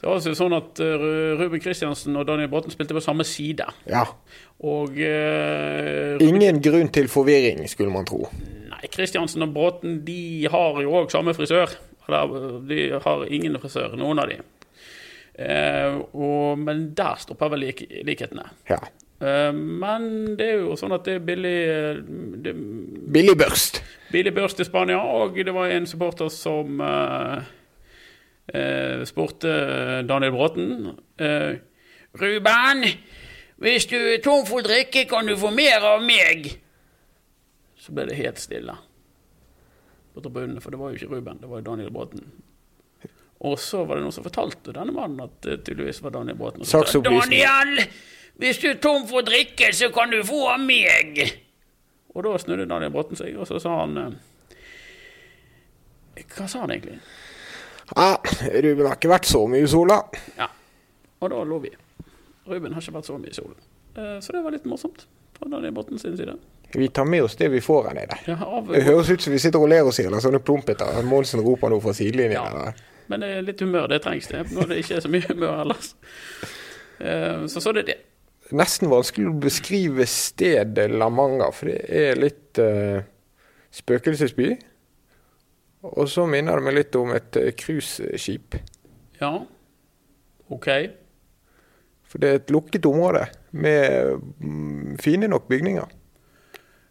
Det 0.00 0.08
var 0.08 0.16
altså 0.16 0.32
sånn 0.34 0.54
at 0.56 0.80
Ruben 0.80 1.60
Kristiansen 1.60 2.14
og 2.16 2.24
Daniel 2.26 2.48
Bråten 2.48 2.72
spilte 2.72 2.94
på 2.96 3.02
samme 3.04 3.22
side. 3.28 3.66
Ja. 3.86 4.06
Og 4.64 4.96
uh, 4.96 6.16
Ingen 6.24 6.58
grunn 6.64 6.88
til 6.88 7.06
forvirring, 7.12 7.66
skulle 7.68 7.92
man 7.92 8.06
tro. 8.08 8.24
Nei, 8.70 8.88
Kristiansen 8.90 9.44
og 9.44 9.52
Bråten 9.54 9.98
de 10.06 10.48
har 10.50 10.80
jo 10.82 10.94
òg 11.02 11.12
samme 11.12 11.34
frisør. 11.36 11.76
Uh, 12.08 12.60
de 12.66 12.86
har 13.04 13.26
ingen 13.28 13.58
frisør, 13.62 13.96
noen 13.98 14.22
av 14.22 14.30
de. 14.30 14.40
Eh, 15.40 15.94
og, 16.12 16.58
men 16.60 16.90
der 16.96 17.20
stopper 17.20 17.52
vel 17.54 17.62
lik 17.64 17.84
likhetene. 18.04 18.44
Ja. 18.68 18.80
Eh, 19.22 19.52
men 19.54 20.34
det 20.36 20.48
er 20.50 20.66
jo 20.66 20.76
sånn 20.76 20.92
at 20.96 21.06
det 21.06 21.16
er 21.16 21.24
billig 21.24 21.54
eh, 21.70 22.02
det, 22.44 22.52
Billig 23.14 23.36
børst. 23.40 23.80
billig 24.12 24.34
børst 24.36 24.60
i 24.60 24.66
Spania, 24.68 24.98
og 25.00 25.38
det 25.38 25.54
var 25.56 25.72
en 25.72 25.88
supporter 25.88 26.28
som 26.34 26.82
eh, 26.84 27.48
eh, 28.52 29.06
spurte 29.08 29.54
Daniel 30.08 30.34
Bråten 30.36 30.92
eh, 31.16 31.56
Ruben, 32.20 32.84
hvis 33.60 33.86
du 33.86 33.96
er 33.96 34.20
tom 34.24 34.44
for 34.48 34.66
drikke, 34.66 35.06
kan 35.08 35.28
du 35.28 35.36
få 35.38 35.52
mer 35.54 35.84
av 35.94 36.04
meg? 36.04 36.50
Så 37.80 37.94
ble 37.96 38.10
det 38.10 38.18
helt 38.18 38.40
stille 38.42 38.76
på 40.14 40.22
tribunen, 40.24 40.60
for 40.60 40.70
det 40.74 40.78
var 40.80 40.90
jo 40.92 40.98
ikke 41.00 41.10
Ruben, 41.14 41.38
det 41.42 41.48
var 41.50 41.60
jo 41.60 41.66
Daniel 41.70 41.90
Bråten. 41.94 42.24
Og 43.40 43.54
så 43.62 43.84
var 43.88 43.96
det 43.96 44.04
noen 44.04 44.12
som 44.12 44.24
fortalte 44.26 44.74
denne 44.76 44.92
mannen 44.92 45.22
at 45.24 45.36
det 45.46 45.62
tydeligvis 45.64 46.02
var 46.04 46.12
Daniel 46.18 46.36
Bråten. 46.36 46.64
Sa, 46.68 46.82
Daniel, 47.04 47.78
hvis 48.40 48.58
du 48.60 48.66
er 48.72 48.80
tom 48.82 49.06
for 49.08 49.24
drikke, 49.24 49.70
så 49.76 49.88
kan 49.94 50.12
du 50.12 50.18
få 50.26 50.42
av 50.52 50.60
meg. 50.60 51.22
Og 52.12 52.24
da 52.26 52.34
snudde 52.42 52.66
Daniel 52.68 52.92
Bråten 52.92 53.16
seg, 53.16 53.36
og 53.40 53.46
så 53.48 53.60
sa 53.62 53.78
han 53.84 53.96
eh, 53.96 54.10
Hva 56.36 56.46
sa 56.50 56.64
han 56.66 56.74
egentlig? 56.74 56.98
Ja, 57.96 58.10
Ruben 58.62 58.86
har 58.86 58.98
ikke 58.98 59.10
vært 59.10 59.26
så 59.30 59.40
mye 59.50 59.64
i 59.66 59.70
sola. 59.70 59.96
Ja. 60.38 60.46
Og 61.20 61.32
da 61.32 61.40
lo 61.46 61.58
vi. 61.64 61.72
Ruben 62.50 62.74
har 62.76 62.82
ikke 62.84 62.94
vært 62.98 63.08
så 63.08 63.16
mye 63.18 63.32
i 63.32 63.36
solen. 63.36 63.56
Eh, 63.96 64.18
Så 64.22 64.34
det 64.36 64.42
var 64.44 64.54
litt 64.54 64.68
morsomt 64.68 65.06
fra 65.38 65.48
Daniel 65.50 65.72
Bråten 65.74 65.98
sin 65.98 66.16
side. 66.18 66.36
Vi 66.74 66.88
tar 66.94 67.04
med 67.04 67.24
oss 67.26 67.34
det 67.36 67.48
vi 67.50 67.60
får 67.64 67.88
her 67.88 67.96
nede. 67.98 68.16
Ja, 68.28 68.36
av, 68.46 68.68
Det 68.70 68.84
høres 68.86 69.10
ut 69.10 69.24
som 69.24 69.34
vi 69.34 69.40
sitter 69.42 69.62
og 69.62 69.70
ler 69.72 69.88
oss 69.88 69.98
i 69.98 70.04
hjel 70.06 70.14
av 70.14 70.22
sånne 70.22 70.38
plumpeter. 70.44 71.00
Monsen 71.06 71.42
roper 71.42 71.72
noe 71.72 71.82
fra 71.82 71.94
sidelinjen. 71.96 72.38
Ja. 72.38 72.46
eller? 72.50 72.86
men 73.10 73.24
det 73.24 73.30
er 73.34 73.42
litt 73.42 73.62
humør, 73.64 73.88
det 73.90 74.04
trengs 74.04 74.28
det, 74.30 74.44
når 74.54 74.68
det 74.70 74.76
ikke 74.84 74.98
er 75.00 75.02
så 75.02 75.10
mye 75.10 75.26
humør 75.32 75.64
ellers. 75.64 75.94
Eh, 77.00 77.46
Så 77.50 77.62
så 77.64 77.72
det 77.74 77.82
er 77.82 77.88
det. 77.88 77.98
Nesten 78.54 78.90
vanskelig 78.90 79.30
å 79.30 79.38
beskrive 79.40 80.06
stedet 80.10 80.88
La 80.90 81.08
Manga, 81.10 81.50
for 81.54 81.70
det 81.70 81.78
er 81.86 82.18
litt 82.18 82.58
uh, 82.58 82.98
spøkelsesby. 83.74 84.48
Og 85.86 86.08
så 86.10 86.26
minner 86.26 86.58
det 86.58 86.66
meg 86.66 86.76
litt 86.76 86.98
om 86.98 87.14
et 87.14 87.38
eh, 87.38 87.52
cruiseskip. 87.56 88.58
Ja. 89.20 89.30
OK. 90.50 90.68
For 92.10 92.20
det 92.20 92.30
er 92.30 92.40
et 92.40 92.50
lukket 92.52 92.88
område 92.90 93.22
med 93.54 94.18
mm, 94.42 94.98
fine 95.00 95.30
nok 95.30 95.46
bygninger. 95.48 95.86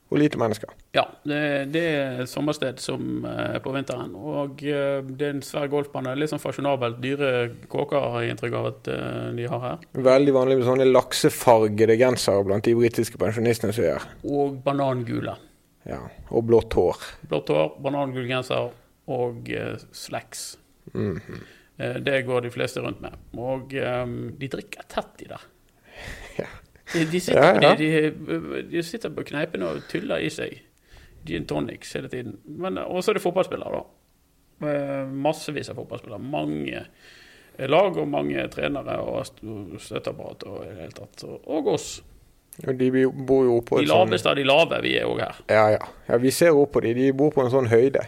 Og 0.10 0.18
lite 0.18 0.40
mennesker. 0.42 0.72
Ja, 0.96 1.04
det, 1.28 1.40
det 1.74 1.82
er 1.86 2.24
sommersted 2.30 2.80
som 2.82 3.26
eh, 3.30 3.58
er 3.60 3.62
på 3.62 3.74
vinteren. 3.76 4.16
Og 4.18 4.64
eh, 4.66 5.04
det 5.06 5.28
er 5.28 5.36
en 5.36 5.44
svær 5.46 5.70
golfbane. 5.70 6.16
Litt 6.18 6.32
sånn 6.32 6.42
fasjonabelt. 6.42 6.98
Dyre 7.04 7.30
kåker 7.70 8.08
har 8.16 8.26
jeg 8.26 8.34
inntrykk 8.34 8.56
av 8.58 8.70
at 8.72 8.90
eh, 8.94 9.28
de 9.38 9.46
har 9.52 9.62
her. 9.66 9.84
Veldig 10.10 10.34
vanlig 10.34 10.58
med 10.58 10.66
sånne 10.66 10.88
laksefargede 10.90 12.00
gensere 12.02 12.48
blant 12.48 12.66
de 12.66 12.74
britiske 12.80 13.22
pensjonistene 13.22 13.76
som 13.76 13.86
gjør. 13.86 14.10
Og 14.26 14.58
banangule. 14.66 15.38
Ja. 15.86 16.02
Og 16.34 16.48
blått 16.50 16.74
hår. 16.78 17.06
Blått 17.30 17.54
hår, 17.54 17.78
banangul 17.86 18.26
genser 18.26 18.74
og 19.14 19.54
eh, 19.54 19.78
slacks. 19.94 20.56
Mm 20.96 21.22
-hmm. 21.22 22.00
det 22.02 22.22
går 22.26 22.42
de 22.42 22.50
fleste 22.50 22.82
rundt 22.82 23.02
med. 23.02 23.14
Og 23.38 23.70
de 23.70 24.48
drikker 24.48 24.82
tett, 24.90 25.22
i 25.22 25.28
der. 25.30 25.42
De, 26.94 27.20
sitter, 27.20 27.42
Ja, 27.42 27.62
ja. 27.62 27.76
De, 27.78 28.12
de, 28.12 28.64
de 28.72 28.84
sitter 28.84 29.14
på 29.14 29.26
kneipene 29.30 29.70
og 29.70 29.86
tyller 29.92 30.24
i 30.26 30.32
seg 30.34 30.62
gin 31.28 31.46
tonics 31.46 31.94
hele 31.94 32.10
tiden. 32.10 32.38
Men, 32.46 32.78
og 32.82 33.04
så 33.04 33.12
er 33.12 33.20
det 33.20 33.24
fotballspillere, 33.24 33.80
da. 33.80 34.70
Eh, 34.70 35.08
Massevis 35.08 35.70
av 35.70 35.80
fotballspillere. 35.80 36.20
Mange 36.20 36.86
lag 37.68 37.98
og 37.98 38.08
mange 38.08 38.46
trenere 38.54 39.00
og 39.04 39.26
støtteapparat 39.82 40.46
og 40.48 40.62
i 40.64 40.70
det 40.70 40.86
hele 40.86 40.96
tatt. 40.96 41.26
Og, 41.28 41.68
oss. 41.76 41.90
Og 42.66 42.72
de 42.80 42.90
bor 43.12 43.46
jo 43.48 43.60
oppå 43.60 43.80
De 43.80 43.88
laveste 43.88 43.92
sånn 43.92 44.10
laveste 44.10 44.32
av 44.32 44.40
de 44.40 44.48
lave, 44.48 44.80
vi 44.84 44.96
er 45.00 45.08
òg 45.08 45.22
her. 45.24 45.44
ja, 45.48 45.68
ja. 45.78 45.92
ja, 46.08 46.18
vi 46.20 46.32
ser 46.36 46.56
opp 46.56 46.74
på 46.76 46.84
de. 46.84 46.96
De 46.98 47.12
bor 47.16 47.32
på 47.36 47.44
en 47.44 47.52
sånn 47.54 47.70
høyde. 47.72 48.08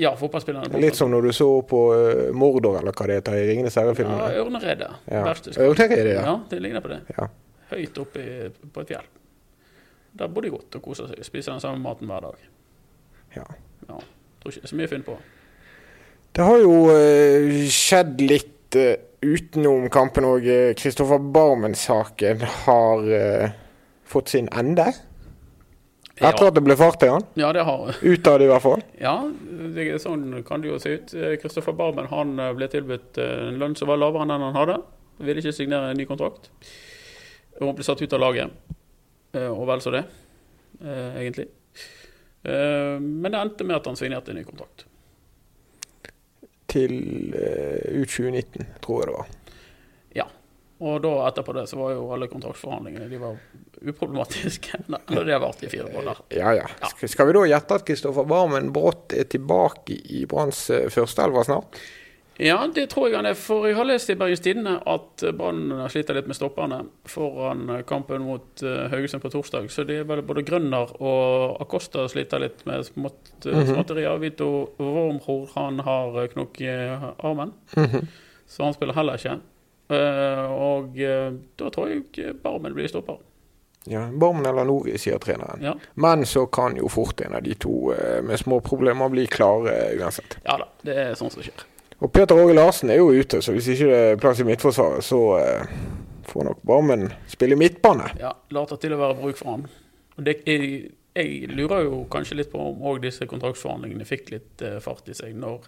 Ja, 0.00 0.14
fotballspillerne. 0.16 0.80
Litt 0.80 0.96
som 0.96 1.10
når 1.12 1.28
du 1.28 1.32
så 1.36 1.48
på 1.68 1.82
uh, 1.92 2.30
Mordor, 2.32 2.78
eller 2.80 2.94
hva 2.96 3.08
det 3.08 3.18
heter, 3.18 3.36
i 3.36 3.48
Ringenes 3.50 3.76
Ja, 3.76 3.84
herre'-filmen. 3.84 4.16
Ja. 4.16 4.44
Ørneredet. 4.44 4.88
Ja, 5.12 5.24
det 5.28 5.90
er 5.92 6.10
ja. 6.14 6.22
Ja, 6.24 6.34
det 6.48 6.60
ligner 6.64 6.84
på 6.84 6.88
det. 6.92 7.02
Ja. 7.16 7.28
Høyt 7.72 7.98
oppe 8.00 8.22
på 8.72 8.84
et 8.84 8.92
fjell. 8.94 9.08
Der 10.18 10.30
bor 10.32 10.42
de 10.44 10.50
godt 10.52 10.78
og 10.78 10.82
koser 10.88 11.10
seg. 11.10 11.24
Spiser 11.26 11.52
den 11.54 11.60
samme 11.64 11.82
maten 11.84 12.08
hver 12.10 12.24
dag. 12.28 12.46
Ja. 13.36 13.44
Ja, 13.88 13.98
Tror 14.40 14.52
ikke 14.52 14.62
det 14.62 14.68
er 14.68 14.72
så 14.72 14.78
mye 14.78 14.88
å 14.88 14.92
finne 14.94 15.06
på. 15.08 15.18
Det 16.38 16.46
har 16.46 16.58
jo 16.62 16.72
eh, 16.94 17.66
skjedd 17.72 18.20
litt 18.24 18.76
eh, 18.78 18.96
utenom 19.24 19.88
kampen 19.92 20.26
òg. 20.28 20.46
Kristoffer 20.78 21.20
Barmen-saken 21.34 22.42
har 22.64 23.08
eh, 23.18 23.54
fått 24.08 24.32
sin 24.34 24.48
ende. 24.54 24.88
Etter 26.18 26.42
Ja, 26.42 26.48
at 26.50 26.56
det 26.56 26.64
ble 26.66 26.74
fart 26.74 27.02
i 27.06 27.10
han. 27.12 27.22
ja 27.38 27.52
det 27.54 27.62
har 27.62 27.92
Utad, 28.02 28.42
i 28.42 28.48
hvert 28.50 28.64
fall. 28.64 28.80
Ja, 28.98 29.16
det 29.76 30.00
sånn 30.02 30.40
kan 30.46 30.64
det 30.64 30.72
jo 30.72 30.78
se 30.82 30.96
ut. 30.98 31.12
Kristoffer 31.42 31.76
Barmen 31.78 32.08
han 32.10 32.32
eh, 32.42 32.52
ble 32.58 32.66
tilbudt 32.72 33.20
eh, 33.22 33.48
en 33.52 33.60
lønn 33.60 33.76
som 33.78 33.90
var 33.92 34.00
lavere 34.00 34.24
enn 34.26 34.32
den 34.34 34.46
han 34.48 34.58
hadde. 34.58 34.78
Ville 35.22 35.42
ikke 35.44 35.54
signere 35.54 35.92
en 35.92 35.98
ny 36.00 36.06
kontrakt. 36.10 36.50
Og 37.60 37.74
ble 37.78 37.84
satt 37.86 38.02
ut 38.02 38.12
av 38.12 38.20
laget. 38.22 38.50
Eh, 39.34 39.48
Og 39.50 39.66
vel 39.68 39.80
så 39.84 39.90
det, 39.94 40.04
eh, 40.82 41.16
egentlig. 41.22 41.48
Eh, 42.44 42.98
Men 43.00 43.32
det 43.32 43.40
endte 43.40 43.64
med 43.66 43.76
at 43.76 43.86
han 43.86 43.96
signerte 43.96 44.30
en 44.30 44.36
ny 44.36 44.44
kontrakt. 44.44 44.84
Til 46.68 46.92
ut 47.32 48.08
2019, 48.12 48.66
tror 48.84 49.00
jeg 49.00 49.08
det 49.08 49.14
var. 49.16 49.28
Ja. 50.18 50.26
Og 50.84 51.00
da 51.02 51.12
etterpå 51.30 51.54
det 51.56 51.64
så 51.70 51.78
var 51.80 51.94
jo 51.96 52.02
alle 52.14 52.28
kontraktsforhandlingene 52.28 53.08
de 53.10 53.18
var 53.22 53.38
uproblematiske. 53.80 54.82
Eller 55.08 55.24
det 55.24 55.32
har 55.32 55.40
vart 55.40 55.62
i 55.64 55.70
fire 55.72 55.88
måneder. 55.94 56.20
Ja, 56.36 56.52
ja. 56.58 56.66
Skal- 56.92 57.08
Skal 57.08 57.26
vi 57.30 57.32
da 57.38 57.46
gjette 57.48 57.74
at 57.80 57.86
Kristoffer 57.88 58.28
Barmen 58.28 58.68
brått 58.74 59.16
er 59.16 59.24
tilbake 59.32 59.96
i 60.12 60.26
Branns 60.28 60.66
førsteelver 60.92 61.48
snart? 61.48 61.80
Ja, 62.38 62.60
det 62.70 62.84
tror 62.92 63.08
jeg 63.08 63.16
han 63.18 63.26
er. 63.26 63.34
For 63.34 63.66
jeg 63.66 63.74
har 63.74 63.86
lest 63.88 64.10
i 64.12 64.16
Bergens 64.18 64.42
Tidende 64.44 64.76
at 64.86 65.24
Brann 65.34 65.72
sliter 65.90 66.14
litt 66.14 66.28
med 66.30 66.38
stopperne 66.38 66.84
foran 67.10 67.64
kampen 67.88 68.22
mot 68.22 68.62
eh, 68.62 68.86
Haugesund 68.92 69.24
på 69.24 69.32
torsdag. 69.32 69.66
Så 69.74 69.82
det 69.88 69.96
er 70.02 70.06
vel 70.06 70.22
både 70.26 70.44
Grønner 70.46 70.92
og 71.02 71.58
Acosta 71.64 72.06
sliter 72.10 72.44
litt 72.44 72.62
med 72.68 72.86
smått, 72.86 73.32
eh, 73.42 73.64
småtterier. 73.72 74.20
Vito 74.22 74.50
Wormhor 74.78 75.48
han 75.56 75.82
har 75.82 76.20
eh, 76.22 76.28
knokk 76.36 76.60
i 76.62 76.74
armen, 77.26 77.56
så 78.46 78.68
han 78.68 78.76
spiller 78.76 78.94
heller 78.94 79.18
ikke. 79.18 79.40
Eh, 79.88 80.44
og 80.52 80.98
eh, 81.00 81.32
da 81.58 81.72
tror 81.74 81.90
jeg 81.90 82.36
Barmen 82.44 82.76
blir 82.76 82.90
stopper. 82.92 83.18
Ja, 83.88 84.04
Barmen 84.12 84.46
eller 84.46 84.68
Nori, 84.68 84.94
sier 85.00 85.18
treneren. 85.22 85.62
Ja. 85.64 85.72
Men 85.94 86.26
så 86.28 86.44
kan 86.46 86.76
jo 86.76 86.90
fort 86.92 87.20
en 87.24 87.34
av 87.34 87.42
de 87.42 87.54
to 87.56 87.94
eh, 87.96 88.20
med 88.22 88.38
små 88.38 88.60
problemer 88.60 89.08
bli 89.08 89.26
klare 89.26 89.72
eh, 89.72 89.98
uansett. 90.02 90.38
ja 90.44 90.58
da, 90.60 90.68
det 90.84 90.96
er 91.06 91.18
sånn 91.18 91.32
som 91.32 91.42
skjer. 91.42 91.66
Og 91.98 92.12
Peter 92.14 92.38
Åge 92.38 92.54
Larsen 92.54 92.90
er 92.94 93.00
jo 93.00 93.08
ute, 93.10 93.40
så 93.42 93.52
hvis 93.56 93.68
ikke 93.74 93.88
det 93.90 94.02
er 94.12 94.20
plass 94.22 94.38
i 94.38 94.46
midtforsvaret, 94.46 95.02
så 95.02 95.18
eh, 95.40 95.72
får 96.30 96.44
nok 96.46 96.60
Barmen 96.68 97.08
spille 97.30 97.56
midtbane. 97.58 98.12
Ja, 98.20 98.30
later 98.54 98.78
til 98.78 98.94
å 98.94 99.00
være 99.00 99.16
bruk 99.18 99.38
for 99.40 99.56
han. 99.56 99.64
Og 100.18 100.26
det, 100.26 100.36
jeg, 100.46 100.92
jeg 101.18 101.48
lurer 101.50 101.88
jo 101.88 102.04
kanskje 102.12 102.38
litt 102.38 102.52
på 102.52 102.60
om 102.70 102.84
òg 102.86 103.00
disse 103.02 103.26
kontraktsforhandlingene 103.30 104.06
fikk 104.06 104.30
litt 104.36 104.62
eh, 104.62 104.78
fart 104.84 105.10
i 105.10 105.16
seg 105.18 105.34
når 105.38 105.66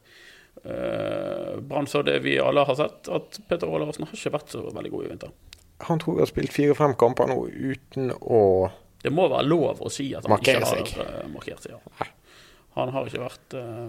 eh, 0.64 1.58
Brann 1.66 1.90
så 1.90 2.04
det 2.06 2.20
vi 2.22 2.36
alle 2.38 2.62
har 2.68 2.78
sett, 2.78 3.10
at 3.10 3.40
Peter 3.50 3.66
Åge 3.70 3.82
Larsen 3.84 4.06
har 4.06 4.14
ikke 4.14 4.34
vært 4.38 4.54
så 4.54 4.62
veldig 4.70 4.94
god 4.94 5.06
i 5.08 5.10
vinter. 5.14 5.34
Han 5.88 5.98
tror 6.02 6.18
jeg 6.20 6.26
har 6.28 6.30
spilt 6.30 6.52
fire-fem 6.54 6.94
kamper 7.00 7.30
nå 7.30 7.40
uten 7.48 8.10
å 8.20 8.40
Det 9.02 9.10
må 9.16 9.26
være 9.32 9.48
lov 9.48 9.80
å 9.82 9.90
si 9.90 10.10
at 10.14 10.26
han 10.28 10.38
ikke 10.38 10.58
har 10.60 10.74
seg. 10.76 10.94
eh, 11.00 11.28
markert 11.32 11.64
seg. 11.66 11.74
Ja. 11.74 12.10
Han 12.76 12.92
har 12.94 13.06
ikke 13.08 13.22
vært 13.24 13.54
eh, 13.58 13.86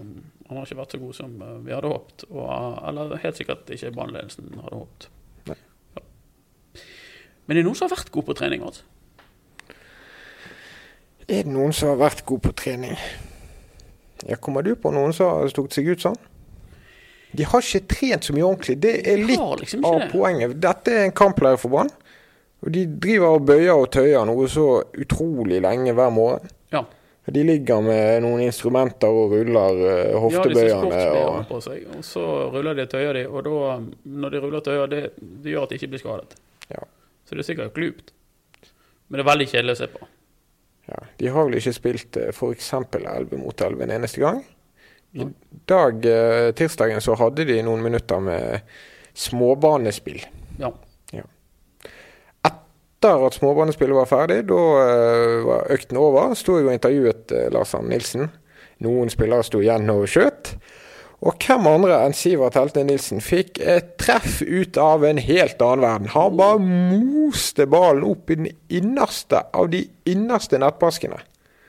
Han 0.48 0.58
har 0.58 0.66
ikke 0.66 0.80
vært 0.80 0.94
så 0.94 0.98
god 1.02 1.14
som 1.16 1.34
eh, 1.42 1.58
vi 1.66 1.74
hadde 1.74 1.90
håpet. 1.92 2.24
Og, 2.30 2.46
eh, 2.48 2.78
eller 2.90 3.20
helt 3.22 3.38
sikkert 3.38 3.70
ikke 3.70 3.92
Brann-ledelsen 3.94 4.48
hadde 4.58 4.80
håpet. 4.80 5.08
Ja. 5.50 5.58
Men 7.46 7.56
det 7.56 7.62
er 7.62 7.68
noen 7.68 7.78
som 7.78 7.88
har 7.88 7.96
vært 7.96 8.12
god 8.14 8.26
på 8.30 8.36
trening. 8.38 8.64
Altså. 8.66 8.88
Er 11.28 11.46
det 11.46 11.52
noen 11.54 11.74
som 11.76 11.92
har 11.92 12.00
vært 12.02 12.24
god 12.26 12.42
på 12.44 12.52
trening? 12.58 12.98
Ja, 14.28 14.36
Kommer 14.38 14.62
du 14.66 14.74
på 14.78 14.90
noen 14.94 15.14
som 15.14 15.30
har 15.30 15.50
stukket 15.50 15.78
seg 15.78 15.90
ut 15.90 16.04
sånn? 16.04 16.18
De 17.32 17.46
har 17.48 17.64
ikke 17.64 17.88
trent 17.88 18.26
så 18.26 18.34
mye 18.36 18.44
ordentlig. 18.44 18.76
Det 18.82 18.92
er 19.08 19.22
litt 19.22 19.40
liksom 19.62 19.86
av 19.88 20.02
det. 20.02 20.08
poenget. 20.12 20.58
Dette 20.60 20.92
er 20.92 21.06
en 21.06 21.14
kampleir 21.16 21.56
for 21.60 21.72
Brann. 21.72 21.90
Og 22.62 22.74
de 22.74 22.84
driver 22.86 23.38
og 23.38 23.46
bøyer 23.48 23.72
og 23.72 23.88
tøyer 23.94 24.26
noe 24.28 24.44
så 24.50 24.66
utrolig 25.00 25.62
lenge 25.64 25.94
hver 25.96 26.12
morgen. 26.14 26.52
Ja. 26.74 26.84
De 27.24 27.42
ligger 27.46 27.84
med 27.86 28.24
noen 28.24 28.40
instrumenter 28.48 29.12
og 29.14 29.36
ruller 29.36 29.76
hoftebøyene. 30.18 30.54
Disse 30.56 30.78
hoftebøyerne. 30.78 30.88
sportsklærne 30.88 31.36
og 31.36 31.44
på 31.50 31.60
seg, 31.62 31.84
og 31.94 32.06
så 32.06 32.24
ruller 32.50 32.74
de 32.74 32.86
tøyer 32.90 33.18
de, 33.18 33.22
og 33.30 33.44
da, 33.46 33.76
når 34.24 34.34
de 34.34 34.40
ruller 34.42 34.64
tøyer, 34.66 34.90
det, 34.90 35.02
det 35.20 35.54
gjør 35.54 35.68
at 35.68 35.74
de 35.74 35.78
ikke 35.78 35.92
blir 35.92 36.02
skadet. 36.02 36.34
Ja. 36.72 36.82
Så 37.28 37.36
det 37.36 37.44
er 37.44 37.48
sikkert 37.52 37.76
glupt. 37.76 38.10
Men 39.06 39.20
det 39.20 39.24
er 39.26 39.30
veldig 39.30 39.48
kjedelig 39.52 39.76
å 39.76 39.80
se 39.82 39.90
på. 39.92 40.10
Ja, 40.90 40.98
de 41.20 41.30
har 41.30 41.46
vel 41.46 41.60
ikke 41.60 41.74
spilt 41.76 42.18
f.eks. 42.32 42.72
11 42.74 43.38
mot 43.38 43.66
11 43.68 43.86
en 43.86 43.94
eneste 44.00 44.22
gang. 44.22 44.42
I 45.12 45.26
dag, 45.68 46.06
eh, 46.08 46.52
tirsdagen, 46.56 47.00
så 47.04 47.14
hadde 47.20 47.44
de 47.44 47.58
noen 47.62 47.84
minutter 47.84 48.22
med 48.24 48.64
småbanespill. 49.14 50.22
Ja. 50.58 50.72
Etter 53.02 53.24
at 53.26 53.34
småbanespillet 53.34 53.96
var 53.98 54.06
ferdig, 54.06 54.44
da 54.46 54.58
eh, 54.78 55.40
var 55.42 55.64
økten 55.74 55.96
over, 55.98 56.36
sto 56.38 56.54
jeg 56.54 56.68
og 56.68 56.76
intervjuet 56.76 57.32
uh, 57.34 57.48
Lars 57.50 57.72
Arne 57.74 57.90
Nilsen. 57.90 58.28
Noen 58.86 59.10
spillere 59.10 59.42
sto 59.42 59.58
igjen 59.58 59.90
og 59.90 60.04
skjøt. 60.06 60.52
Og 61.26 61.34
hvem 61.42 61.66
andre 61.66 61.96
enn 62.04 62.14
Sivert 62.14 62.54
Helte 62.54 62.84
Nilsen 62.86 63.18
fikk 63.18 63.58
et 63.58 63.96
treff 63.98 64.38
ut 64.46 64.78
av 64.78 65.02
en 65.08 65.18
helt 65.18 65.58
annen 65.66 65.82
verden. 65.82 66.12
Han 66.14 66.38
bare 66.38 66.62
moste 66.62 67.66
ballen 67.66 68.06
opp 68.06 68.30
i 68.30 68.38
den 68.38 68.48
innerste 68.70 69.42
av 69.50 69.72
de 69.74 69.82
innerste 70.06 70.62
nettbaskene. 70.62 71.18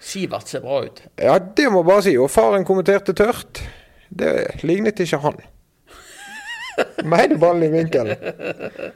Sivert 0.06 0.54
ser 0.54 0.62
bra 0.62 0.84
ut. 0.86 1.02
Ja, 1.18 1.40
det 1.42 1.66
må 1.74 1.82
bare 1.82 2.06
si. 2.12 2.14
Og 2.14 2.30
faren 2.30 2.70
kommenterte 2.70 3.18
tørt. 3.18 3.66
Det 4.14 4.62
lignet 4.62 5.02
ikke 5.02 5.24
han. 5.26 5.42
Meide 7.14 7.38
ballen 7.42 7.64
i 7.66 7.70
vinkel. 7.74 8.10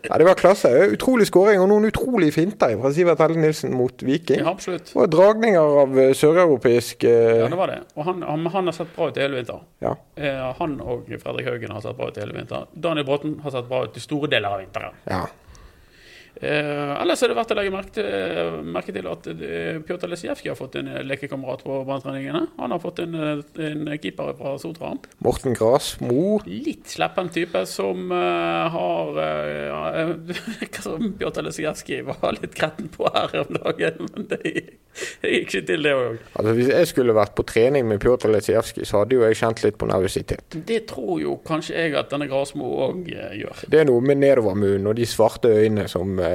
Ja, 0.07 0.17
det 0.17 0.25
var 0.27 0.37
klasse. 0.39 0.69
Utrolig 0.93 1.27
skåring 1.29 1.59
og 1.61 1.67
noen 1.71 1.87
utrolige 1.89 2.35
finter 2.37 2.73
fra 2.81 2.91
Sivert 2.95 3.21
Helle 3.23 3.39
Nilsen 3.41 3.73
mot 3.77 4.03
Viking. 4.05 4.41
Ja, 4.43 4.53
absolutt. 4.53 4.91
Og 4.97 5.09
dragninger 5.13 5.79
av 5.83 5.97
eh, 5.99 6.13
søreuropeisk 6.17 7.03
eh, 7.09 7.41
Ja, 7.43 7.49
det 7.51 7.59
var 7.59 7.73
det. 7.73 7.79
Og 7.95 8.07
han, 8.07 8.23
han, 8.27 8.45
han 8.53 8.71
har 8.71 8.77
sett 8.79 8.93
bra 8.95 9.09
ut 9.11 9.17
i 9.19 9.25
hele 9.25 9.41
vinter. 9.41 9.61
ja. 9.85 9.95
Eh, 10.17 10.43
han 10.57 10.77
og 10.81 11.09
Fredrik 11.21 11.45
Haugen 11.51 11.71
har 11.75 11.83
sett 11.85 11.97
bra 11.99 12.07
ut 12.09 12.17
i 12.17 12.23
hele 12.23 12.33
vinter. 12.37 12.65
Daniel 12.73 13.05
Bråten 13.05 13.37
har 13.43 13.53
sett 13.53 13.67
bra 13.69 13.83
ut 13.85 13.97
i 13.97 14.01
store 14.03 14.31
deler 14.31 14.55
av 14.57 14.63
vinteren. 14.63 14.97
ja. 15.11 15.25
Eh, 16.37 17.01
ellers 17.01 17.23
er 17.23 17.31
det 17.31 17.37
verdt 17.37 17.51
å 17.53 17.57
legge 17.57 17.73
merke 17.73 17.93
til, 17.95 18.57
merke 18.69 18.93
til 18.93 19.07
at 19.09 19.27
eh, 19.31 19.79
Pjotr 19.85 20.11
Lesijevskij 20.11 20.51
har 20.51 20.57
fått 20.59 20.77
en 20.77 20.89
eh, 20.91 21.03
lekekamerat 21.07 21.63
på 21.65 21.79
banetreningene. 21.87 22.43
Han 22.59 22.75
har 22.75 22.81
fått 22.83 23.01
en, 23.01 23.15
eh, 23.17 23.41
en 23.65 23.89
keeper 23.97 24.35
fra 24.37 24.53
Sotra. 24.61 24.93
Morten 25.25 25.57
Grasmo. 25.57 26.37
Litt 26.45 26.91
sleppen 26.93 27.31
type 27.33 27.63
som 27.69 28.11
uh, 28.11 28.67
har 28.73 29.21
eh, 29.23 30.03
eh, 30.03 30.11
Hva 30.73 30.83
som 30.83 31.13
Pjotr 31.17 31.45
Lesijevskij 31.47 32.03
var 32.07 32.37
litt 32.37 32.53
kretten 32.57 32.91
på 32.93 33.09
her 33.13 33.33
om 33.41 33.57
dagen, 33.57 34.11
men 34.13 34.29
det, 34.29 34.41
det 35.23 35.33
gikk 35.33 35.47
ikke 35.47 35.63
til, 35.71 35.87
det 35.87 35.95
òg. 35.97 36.19
Altså, 36.37 36.53
hvis 36.59 36.71
jeg 36.73 36.91
skulle 36.91 37.17
vært 37.17 37.35
på 37.37 37.45
trening 37.49 37.87
med 37.89 38.01
Pjotr 38.03 38.31
Lesijevskij, 38.33 38.85
så 38.85 39.01
hadde 39.01 39.17
jo 39.17 39.25
jeg 39.25 39.39
kjent 39.41 39.63
litt 39.65 39.79
på 39.81 39.89
nervøsitet. 39.89 40.59
Det 40.69 40.83
tror 40.91 41.17
jo 41.23 41.37
kanskje 41.47 41.77
jeg 41.77 41.97
at 41.97 42.13
denne 42.13 42.29
Grasmo 42.29 42.69
òg 42.87 43.09
gjør. 43.09 43.65
Det 43.65 43.81
er 43.81 43.89
noe 43.89 44.05
med 44.05 44.21
nedovermunnen 44.21 44.89
og 44.89 44.97
de 44.99 45.07
svarte 45.09 45.51
øynene 45.53 45.87
som 45.91 46.17
eh, 46.19 46.26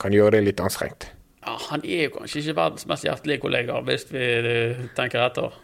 kan 0.00 0.14
gjøre 0.14 0.38
det 0.38 0.44
litt 0.48 0.62
anstrengt. 0.62 1.10
Ja, 1.40 1.56
Han 1.70 1.84
er 1.84 2.06
jo 2.08 2.14
kanskje 2.18 2.42
ikke 2.42 2.56
verdens 2.58 2.86
mest 2.90 3.06
hjertelige 3.06 3.42
kollega, 3.44 3.80
hvis 3.86 4.06
vi 4.10 4.22
eh, 4.22 4.86
tenker 4.96 5.24
etter. 5.24 5.56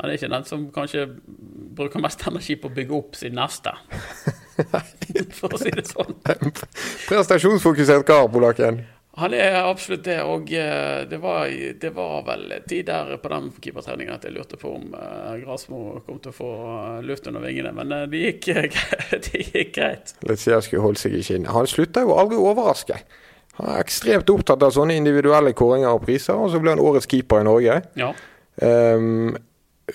Han 0.00 0.08
er 0.08 0.16
ikke 0.16 0.30
den 0.32 0.46
som 0.48 0.62
kanskje 0.72 1.06
bruker 1.76 2.00
mest 2.00 2.22
energi 2.28 2.56
på 2.56 2.70
å 2.70 2.76
bygge 2.76 2.96
opp 2.96 3.16
sin 3.18 3.36
neste, 3.36 3.72
for 5.38 5.52
å 5.52 5.60
si 5.60 5.72
det 5.76 5.84
sånn. 5.88 6.16
Prestasjonsfokusert 7.08 8.06
kar, 8.08 8.28
polakken. 8.32 8.80
Han 9.20 9.34
er 9.36 9.58
absolutt 9.60 10.04
det, 10.06 10.16
og 10.24 10.50
eh, 10.56 11.02
det 11.08 11.18
var, 11.20 11.50
det 11.80 11.90
var 11.96 12.22
vel 12.24 12.54
tider 12.68 13.12
på 13.20 13.32
den 13.32 13.50
keepertreningen 13.60 14.14
at 14.14 14.24
jeg 14.24 14.32
lurte 14.32 14.56
på 14.60 14.72
om 14.78 14.94
uh, 14.94 15.34
Grasmo 15.42 15.98
kom 16.06 16.20
til 16.24 16.32
å 16.32 16.36
få 16.36 16.52
eh, 16.70 17.02
luft 17.04 17.28
under 17.28 17.44
vingene, 17.44 17.72
men 17.76 17.92
eh, 17.96 18.06
det, 18.10 18.22
gikk, 18.24 18.78
det 19.26 19.42
gikk 19.50 19.74
greit. 19.76 20.14
skulle 20.16 20.84
holdt 20.84 21.02
seg 21.02 21.18
i 21.18 21.22
skinnet. 21.26 21.52
Han 21.52 21.68
slutta 21.68 22.06
jo 22.06 22.16
aldri 22.16 22.40
å 22.40 22.48
overraske. 22.54 22.96
Han 23.60 23.74
er 23.74 23.84
ekstremt 23.84 24.32
opptatt 24.32 24.64
av 24.64 24.72
sånne 24.72 24.96
individuelle 24.96 25.52
kåringer 25.56 25.92
og 25.92 26.06
priser, 26.06 26.40
og 26.40 26.52
så 26.52 26.62
ble 26.62 26.72
han 26.72 26.82
årets 26.82 27.10
keeper 27.10 27.42
i 27.42 27.48
Norge. 27.50 27.80
Ja. 28.00 28.14
Um, 28.60 29.36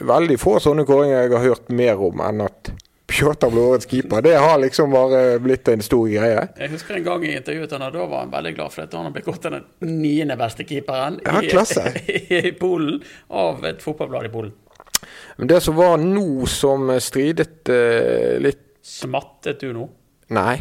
veldig 0.05 0.37
få 0.41 0.59
sånne 0.61 0.85
kåringer 0.85 1.23
jeg 1.23 1.33
har 1.33 1.47
hørt 1.49 1.73
mer 1.73 2.01
om 2.03 2.21
enn 2.25 2.45
at 2.45 2.75
Pjotr 3.15 3.47
ble 3.47 3.61
årets 3.63 3.87
keeper. 3.87 4.21
Det 4.25 4.33
har 4.35 4.57
liksom 4.59 4.91
bare 4.91 5.39
blitt 5.39 5.67
en 5.71 5.83
stor 5.85 6.03
greie. 6.11 6.41
Jeg 6.59 6.71
husker 6.73 6.97
en 6.97 7.05
gang 7.05 7.23
jeg 7.23 7.39
intervjuet 7.39 7.71
han, 7.71 7.85
og 7.87 7.95
da 7.95 8.07
var 8.11 8.25
han 8.25 8.33
veldig 8.33 8.51
glad 8.57 8.73
for 8.73 8.83
dette. 8.83 8.99
han 8.99 9.15
ble 9.15 9.23
kåret 9.23 9.45
til 9.45 9.55
den 9.55 9.93
niende 10.01 10.35
beste 10.39 10.65
keeperen 10.67 11.21
Ja, 11.23 11.39
i, 11.39 12.17
i 12.49 12.53
Polen 12.59 12.99
av 13.31 13.63
et 13.69 13.83
fotballblad 13.85 14.27
i 14.27 14.31
Polen. 14.33 14.51
Men 15.37 15.51
det 15.51 15.61
som 15.63 15.77
var 15.79 15.95
nå 16.01 16.47
som 16.51 16.91
stridet 17.03 17.71
uh, 17.71 18.35
litt 18.41 18.63
Smattet 18.85 19.63
du 19.63 19.71
nå? 19.73 19.87
Nei. 20.35 20.59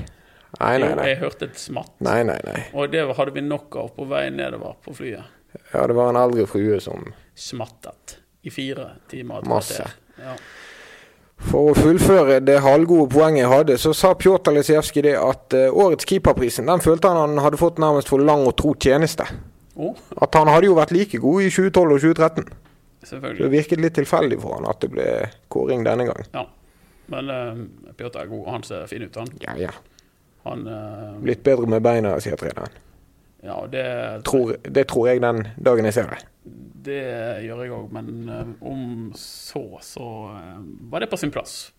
Nei, 0.61 0.75
nei, 0.79 0.93
nei. 0.95 1.09
Jeg 1.11 1.19
hørte 1.25 1.49
et 1.51 1.59
smatt. 1.59 1.91
Nei, 2.07 2.21
nei, 2.25 2.39
nei. 2.47 2.61
Og 2.79 2.93
det 2.93 3.03
hadde 3.19 3.35
vi 3.35 3.43
nok 3.45 3.75
av 3.83 3.91
på 3.97 4.07
vei 4.09 4.29
nedover 4.33 4.79
på 4.85 4.95
flyet. 4.97 5.35
Ja, 5.73 5.83
det 5.91 5.97
var 5.99 6.13
en 6.13 6.21
eldre 6.23 6.47
frue 6.49 6.79
som 6.83 7.11
Smattet 7.35 8.21
i 8.47 8.53
fire 8.55 8.95
timer. 9.11 9.43
Masse. 9.51 9.91
Ja. 10.21 10.37
For 11.45 11.71
å 11.71 11.75
fullføre 11.77 12.41
det 12.43 12.57
halvgode 12.65 13.09
poenget 13.13 13.45
jeg 13.45 13.51
hadde, 13.53 13.77
så 13.79 13.93
sa 13.97 14.15
Pjotr 14.19 14.55
Lesijevskij 14.57 15.05
det 15.07 15.15
at 15.21 15.55
eh, 15.57 15.69
årets 15.71 16.09
keeperprisen 16.09 16.67
den 16.71 16.83
følte 16.83 17.11
han 17.13 17.21
han 17.21 17.43
hadde 17.45 17.61
fått 17.61 17.79
nærmest 17.83 18.11
for 18.11 18.23
lang 18.25 18.47
og 18.49 18.57
tro 18.59 18.73
tjeneste. 18.81 19.27
Oh, 19.77 19.95
At 20.23 20.35
han 20.39 20.49
hadde 20.49 20.69
jo 20.71 20.77
vært 20.79 20.95
like 20.95 21.19
god 21.19 21.43
i 21.45 21.51
2012 21.51 21.97
og 21.97 22.05
2013. 22.05 22.53
Det 23.37 23.49
virket 23.53 23.81
litt 23.83 23.97
tilfeldig 23.99 24.39
for 24.41 24.57
han 24.57 24.69
at 24.71 24.81
det 24.81 24.89
ble 24.95 25.07
kåring 25.53 25.83
denne 25.85 26.07
gang. 26.09 26.29
Ja. 26.33 26.45
Men 27.13 27.29
uh, 27.29 27.93
Pjotr 27.99 28.23
er 28.23 28.31
god, 28.31 28.45
og 28.47 28.53
han 28.55 28.63
ser 28.65 28.87
fin 28.89 29.03
ut, 29.05 29.19
han. 29.21 29.29
Ja, 29.43 29.57
ja. 29.61 29.73
han 30.47 30.63
uh, 30.65 31.19
Blitt 31.21 31.43
bedre 31.45 31.69
med 31.69 31.83
beina, 31.85 32.15
sier 32.25 32.39
treneren. 32.41 32.73
ja, 33.45 33.59
det, 33.69 33.85
Tror, 34.25 34.55
det 34.65 34.87
tror 34.89 35.11
jeg 35.11 35.21
den 35.21 35.43
dagen 35.61 35.91
jeg 35.91 35.99
ser 35.99 36.09
det. 36.15 36.23
Det 36.45 37.01
gjør 37.47 37.65
jeg 37.65 37.73
òg, 37.73 37.91
men 37.97 38.29
eh, 38.29 38.53
om 38.69 39.11
så, 39.19 39.65
så 39.85 40.09
eh, 40.37 40.63
var 40.93 41.05
det 41.05 41.11
på 41.13 41.21
sin 41.21 41.33
plass. 41.35 41.73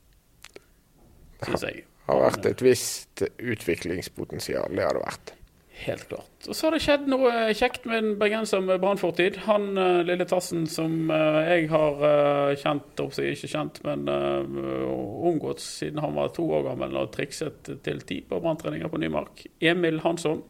Syns 1.43 1.65
jeg. 1.67 1.85
Det 1.85 2.09
Har 2.09 2.21
vært 2.21 2.45
et 2.49 2.61
visst 2.61 3.25
utviklingspotensial, 3.25 4.73
det 4.77 4.85
har 4.85 4.97
det 4.97 5.05
vært. 5.05 5.33
Helt 5.75 6.05
klart. 6.07 6.45
Og 6.47 6.55
så 6.55 6.67
har 6.67 6.75
det 6.75 6.83
skjedd 6.85 7.07
noe 7.11 7.31
kjekt 7.57 7.83
med 7.89 7.97
en 7.99 8.11
bergenser 8.21 8.61
med 8.63 8.79
brannfortid. 8.81 9.41
Han 9.45 9.73
eh, 9.77 10.01
lille 10.07 10.25
tassen 10.29 10.65
som 10.71 11.11
jeg 11.11 11.67
har 11.69 12.57
kjent, 12.61 13.03
og 13.03 13.21
ikke 13.21 13.51
kjent, 13.51 13.81
men 13.85 14.09
omgått 14.09 15.61
siden 15.61 16.01
han 16.01 16.17
var 16.17 16.33
to 16.33 16.47
år 16.57 16.65
gammel 16.71 16.97
og 17.03 17.11
trikset 17.13 17.73
til 17.85 18.01
ti 18.07 18.21
på 18.25 18.41
branntreninger 18.41 18.89
på 18.89 19.01
Nymark. 19.03 19.45
Emil 19.61 20.01
Hansson, 20.05 20.41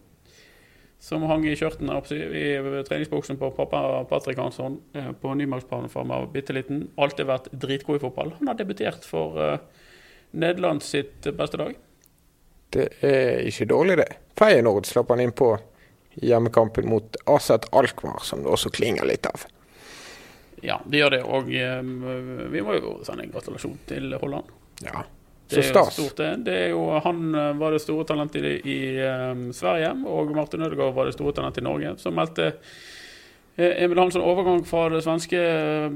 som 1.06 1.22
hang 1.30 1.44
i 1.46 1.54
skjørtene 1.54 2.00
i 2.10 2.46
treningsbuksen 2.88 3.38
på 3.38 3.52
pappa 3.54 4.04
Patrick 4.10 4.40
Hansson 4.42 4.80
eh, 4.98 5.12
på 5.22 5.34
Nymarksbanen 5.38 5.92
fra 5.92 6.02
han 6.02 6.10
var 6.10 6.32
bitte 6.34 6.56
liten. 6.58 6.88
Alltid 6.98 7.28
vært 7.30 7.50
dritgod 7.54 8.00
i 8.00 8.02
fotball. 8.02 8.34
Han 8.40 8.50
har 8.50 8.58
debutert 8.58 9.06
for 9.06 9.38
uh, 9.38 9.60
Nederland 10.34 10.82
sitt 10.82 11.28
beste 11.38 11.62
dag. 11.62 11.76
Det 12.74 12.88
er 13.06 13.46
ikke 13.46 13.70
dårlig, 13.70 14.00
det. 14.02 14.08
Feyenoord 14.40 14.90
slapp 14.90 15.14
han 15.14 15.22
inn 15.22 15.36
på 15.38 15.52
hjemmekampen 16.26 16.90
mot 16.90 17.22
Aset 17.30 17.70
Alkmaar, 17.70 18.26
som 18.26 18.42
det 18.42 18.50
også 18.58 18.74
klinger 18.74 19.06
litt 19.06 19.30
av. 19.30 19.46
Ja, 20.66 20.80
det 20.90 21.04
gjør 21.04 21.20
det. 21.20 21.22
Og 21.30 21.54
um, 21.54 21.94
vi 22.50 22.66
må 22.66 22.80
jo 22.80 22.98
sende 23.06 23.28
en 23.28 23.36
gratulasjon 23.36 23.78
til 23.92 24.18
Holland. 24.18 24.50
Ja. 24.82 25.06
Det 25.50 25.62
er 25.62 25.90
stort, 25.94 26.18
det. 26.18 26.32
det 26.46 26.54
er 26.58 26.70
jo, 26.74 26.82
han 27.06 27.36
eh, 27.36 27.54
var 27.60 27.76
det 27.76 27.84
store 27.84 28.06
talentet 28.10 28.46
i, 28.46 28.54
i 28.66 28.78
eh, 28.98 29.34
Sverige, 29.54 29.92
og 30.10 30.32
Martin 30.36 30.66
Ødegaard 30.66 30.96
var 30.96 31.06
det 31.06 31.14
store 31.14 31.36
talentet 31.38 31.62
i 31.62 31.66
Norge. 31.68 31.92
Så 32.02 32.10
meldte 32.14 32.48
eh, 32.50 33.84
Emil 33.84 34.02
Hansson 34.02 34.26
overgang 34.26 34.64
fra 34.66 34.88
det 34.90 35.04
svenske 35.06 35.42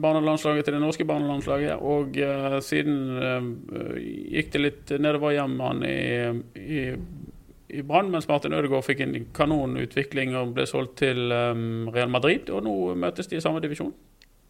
barnelandslaget 0.01 0.67
til 0.67 0.77
det 0.77 0.81
norske 0.83 1.07
barnelandslaget. 1.09 1.81
Og 1.81 2.19
uh, 2.21 2.59
siden 2.61 2.99
uh, 3.17 3.95
gikk 3.97 4.53
det 4.53 4.61
litt 4.61 4.93
nedover 5.01 5.33
hjem 5.33 5.57
han 5.65 5.81
i, 5.87 5.97
i, 6.61 6.83
i 7.73 7.81
Brann, 7.81 8.11
mens 8.13 8.29
Martin 8.29 8.53
Ødegaard 8.53 8.85
fikk 8.85 9.01
en 9.07 9.17
kanonutvikling 9.33 10.37
og 10.37 10.53
ble 10.59 10.67
solgt 10.69 10.99
til 11.01 11.33
um, 11.33 11.89
Real 11.95 12.13
Madrid. 12.13 12.53
Og 12.53 12.61
nå 12.69 12.75
møtes 13.01 13.31
de 13.31 13.41
i 13.41 13.43
samme 13.43 13.65
divisjon. 13.65 13.95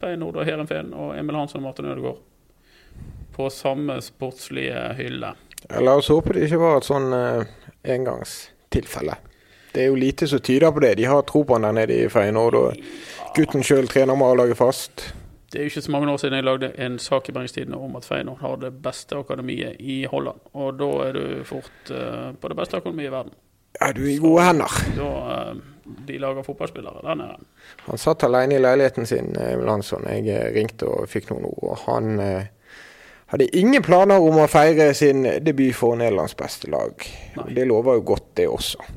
Feyenoord 0.04 0.42
og 0.42 0.46
Heerenveen 0.48 0.92
og 0.96 1.16
Emil 1.16 1.40
Hansson 1.40 1.64
og 1.64 1.72
Martin 1.72 1.88
Ødegaard 1.88 2.20
på 3.40 3.48
samme 3.50 4.02
sportslige 4.04 4.82
hylle. 4.98 5.32
Ja, 5.70 5.80
La 5.80 5.94
oss 5.96 6.10
håpe 6.12 6.34
det 6.36 6.50
ikke 6.50 6.60
var 6.60 6.82
et 6.82 6.88
sånn 6.88 7.14
eh, 7.16 7.46
engangstilfelle. 7.88 9.16
Det 9.72 9.86
er 9.86 9.88
jo 9.94 9.96
lite 10.00 10.28
som 10.28 10.42
tyder 10.44 10.74
på 10.76 10.84
det. 10.84 10.98
De 11.00 11.06
har 11.08 11.24
tro 11.30 11.46
på 11.48 11.56
han 11.56 11.64
der 11.64 11.78
nede 11.78 11.96
i 11.96 12.10
Feyenoord, 12.12 12.58
og 12.60 13.32
gutten 13.38 13.64
sjøl 13.64 13.88
trener 13.88 14.18
med 14.20 14.34
A-laget 14.34 14.60
fast. 14.60 15.06
Det 15.50 15.62
er 15.62 15.66
jo 15.66 15.72
ikke 15.72 15.86
så 15.88 15.94
mange 15.96 16.12
år 16.12 16.20
siden 16.22 16.36
jeg 16.36 16.46
lagde 16.50 16.72
en 16.84 17.00
sak 17.00 17.30
i 17.30 17.38
Bergenstidene 17.38 17.80
om 17.80 17.96
at 17.96 18.06
Feyenoord 18.06 18.44
har 18.44 18.60
det 18.62 18.74
beste 18.84 19.18
akademiet 19.18 19.80
i 19.80 20.02
Holland. 20.12 20.44
Og 20.54 20.76
da 20.82 20.90
er 21.08 21.16
du 21.16 21.24
fort 21.48 21.94
eh, 21.96 22.30
på 22.36 22.52
det 22.52 22.60
beste 22.60 22.84
akademiet 22.84 23.08
i 23.08 23.16
verden. 23.16 23.40
Ja, 23.80 23.94
du 23.96 24.04
er 24.04 24.12
i 24.18 24.20
gode 24.20 24.46
hender. 24.46 24.80
Da 25.00 25.10
eh, 25.38 25.66
de 26.12 26.20
lager 26.22 26.44
fotballspillere 26.44 27.08
der 27.08 27.18
nede. 27.24 27.40
Han 27.88 27.98
satt 27.98 28.28
alene 28.28 28.60
i 28.60 28.62
leiligheten 28.62 29.08
sin, 29.10 29.32
Emil 29.40 29.72
Hansson. 29.72 30.06
Jeg 30.12 30.28
eh, 30.28 30.50
ringte 30.60 30.92
og 30.92 31.10
fikk 31.10 31.32
noen 31.32 31.48
ord. 31.54 31.64
og 31.72 31.84
Han 31.88 32.20
eh, 32.20 32.50
hadde 33.30 33.50
ingen 33.58 33.84
planer 33.86 34.22
om 34.22 34.40
å 34.42 34.48
feire 34.50 34.92
sin 34.98 35.24
debut 35.46 35.76
for 35.78 35.98
Nederlands 36.00 36.36
beste 36.38 36.70
lag. 36.72 37.06
Nei. 37.38 37.52
Det 37.58 37.68
lover 37.70 38.00
jo 38.00 38.08
godt, 38.14 38.32
det 38.40 38.48
også. 38.50 38.88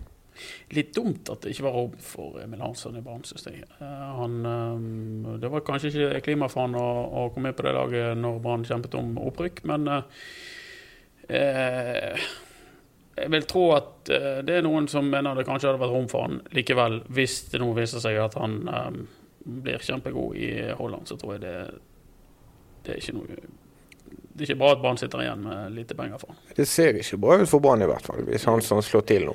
Litt 0.72 0.94
dumt 0.96 1.28
at 1.28 1.42
det 1.44 1.52
ikke 1.52 1.66
var 1.66 1.74
rom 1.76 1.96
for 2.00 2.38
Emil 2.40 2.62
Hansson 2.64 2.96
i 2.96 3.02
Brann, 3.04 3.24
synes 3.28 3.44
jeg. 3.50 3.66
Eh, 3.76 4.06
han, 4.16 4.38
eh, 4.48 5.34
det 5.42 5.50
var 5.52 5.66
kanskje 5.66 5.90
ikke 5.92 6.22
klima 6.24 6.48
for 6.48 6.64
han 6.64 6.78
å, 6.80 6.86
å 7.22 7.26
komme 7.34 7.52
inn 7.52 7.58
på 7.58 7.66
det 7.66 7.74
laget 7.76 8.16
når 8.20 8.40
Brann 8.44 8.64
kjempet 8.64 8.96
om 8.96 9.12
opprykk, 9.20 9.60
men 9.68 9.84
eh, 9.92 10.24
eh, 11.28 12.24
jeg 13.20 13.28
vil 13.34 13.44
tro 13.44 13.66
at 13.76 14.08
det 14.08 14.54
er 14.56 14.64
noen 14.64 14.86
som 14.88 15.04
mener 15.12 15.36
det 15.36 15.44
kanskje 15.44 15.68
hadde 15.68 15.82
vært 15.82 15.92
rom 15.92 16.06
for 16.08 16.24
han 16.24 16.38
likevel, 16.56 17.02
hvis 17.12 17.42
det 17.52 17.60
nå 17.60 17.68
viser 17.76 18.00
seg 18.00 18.16
at 18.22 18.38
han 18.40 18.62
eh, 18.72 19.02
blir 19.44 19.84
kjempegod 19.84 20.38
i 20.40 20.48
Holland, 20.78 21.04
så 21.10 21.18
tror 21.20 21.36
jeg 21.36 21.44
det, 21.44 21.56
det 22.86 22.94
er 22.94 23.02
ikke 23.02 23.18
noe 23.18 23.42
Det 24.32 24.46
er 24.46 24.50
ikke 24.50 24.60
bra 24.62 24.72
at 24.72 24.80
Brann 24.80 24.98
sitter 25.00 25.22
igjen 25.24 25.42
med 25.44 25.74
lite 25.76 25.96
penger 25.96 26.20
for 26.20 26.32
han. 26.32 26.42
Det 26.56 26.64
ser 26.68 26.96
ikke 26.96 27.18
bra 27.20 27.36
ut 27.42 27.50
for 27.50 27.60
Brann 27.64 27.84
i 27.84 27.88
hvert 27.90 28.06
fall, 28.06 28.22
hvis 28.28 28.46
Hansson 28.48 28.80
slår 28.84 29.04
til 29.10 29.26
nå. 29.28 29.34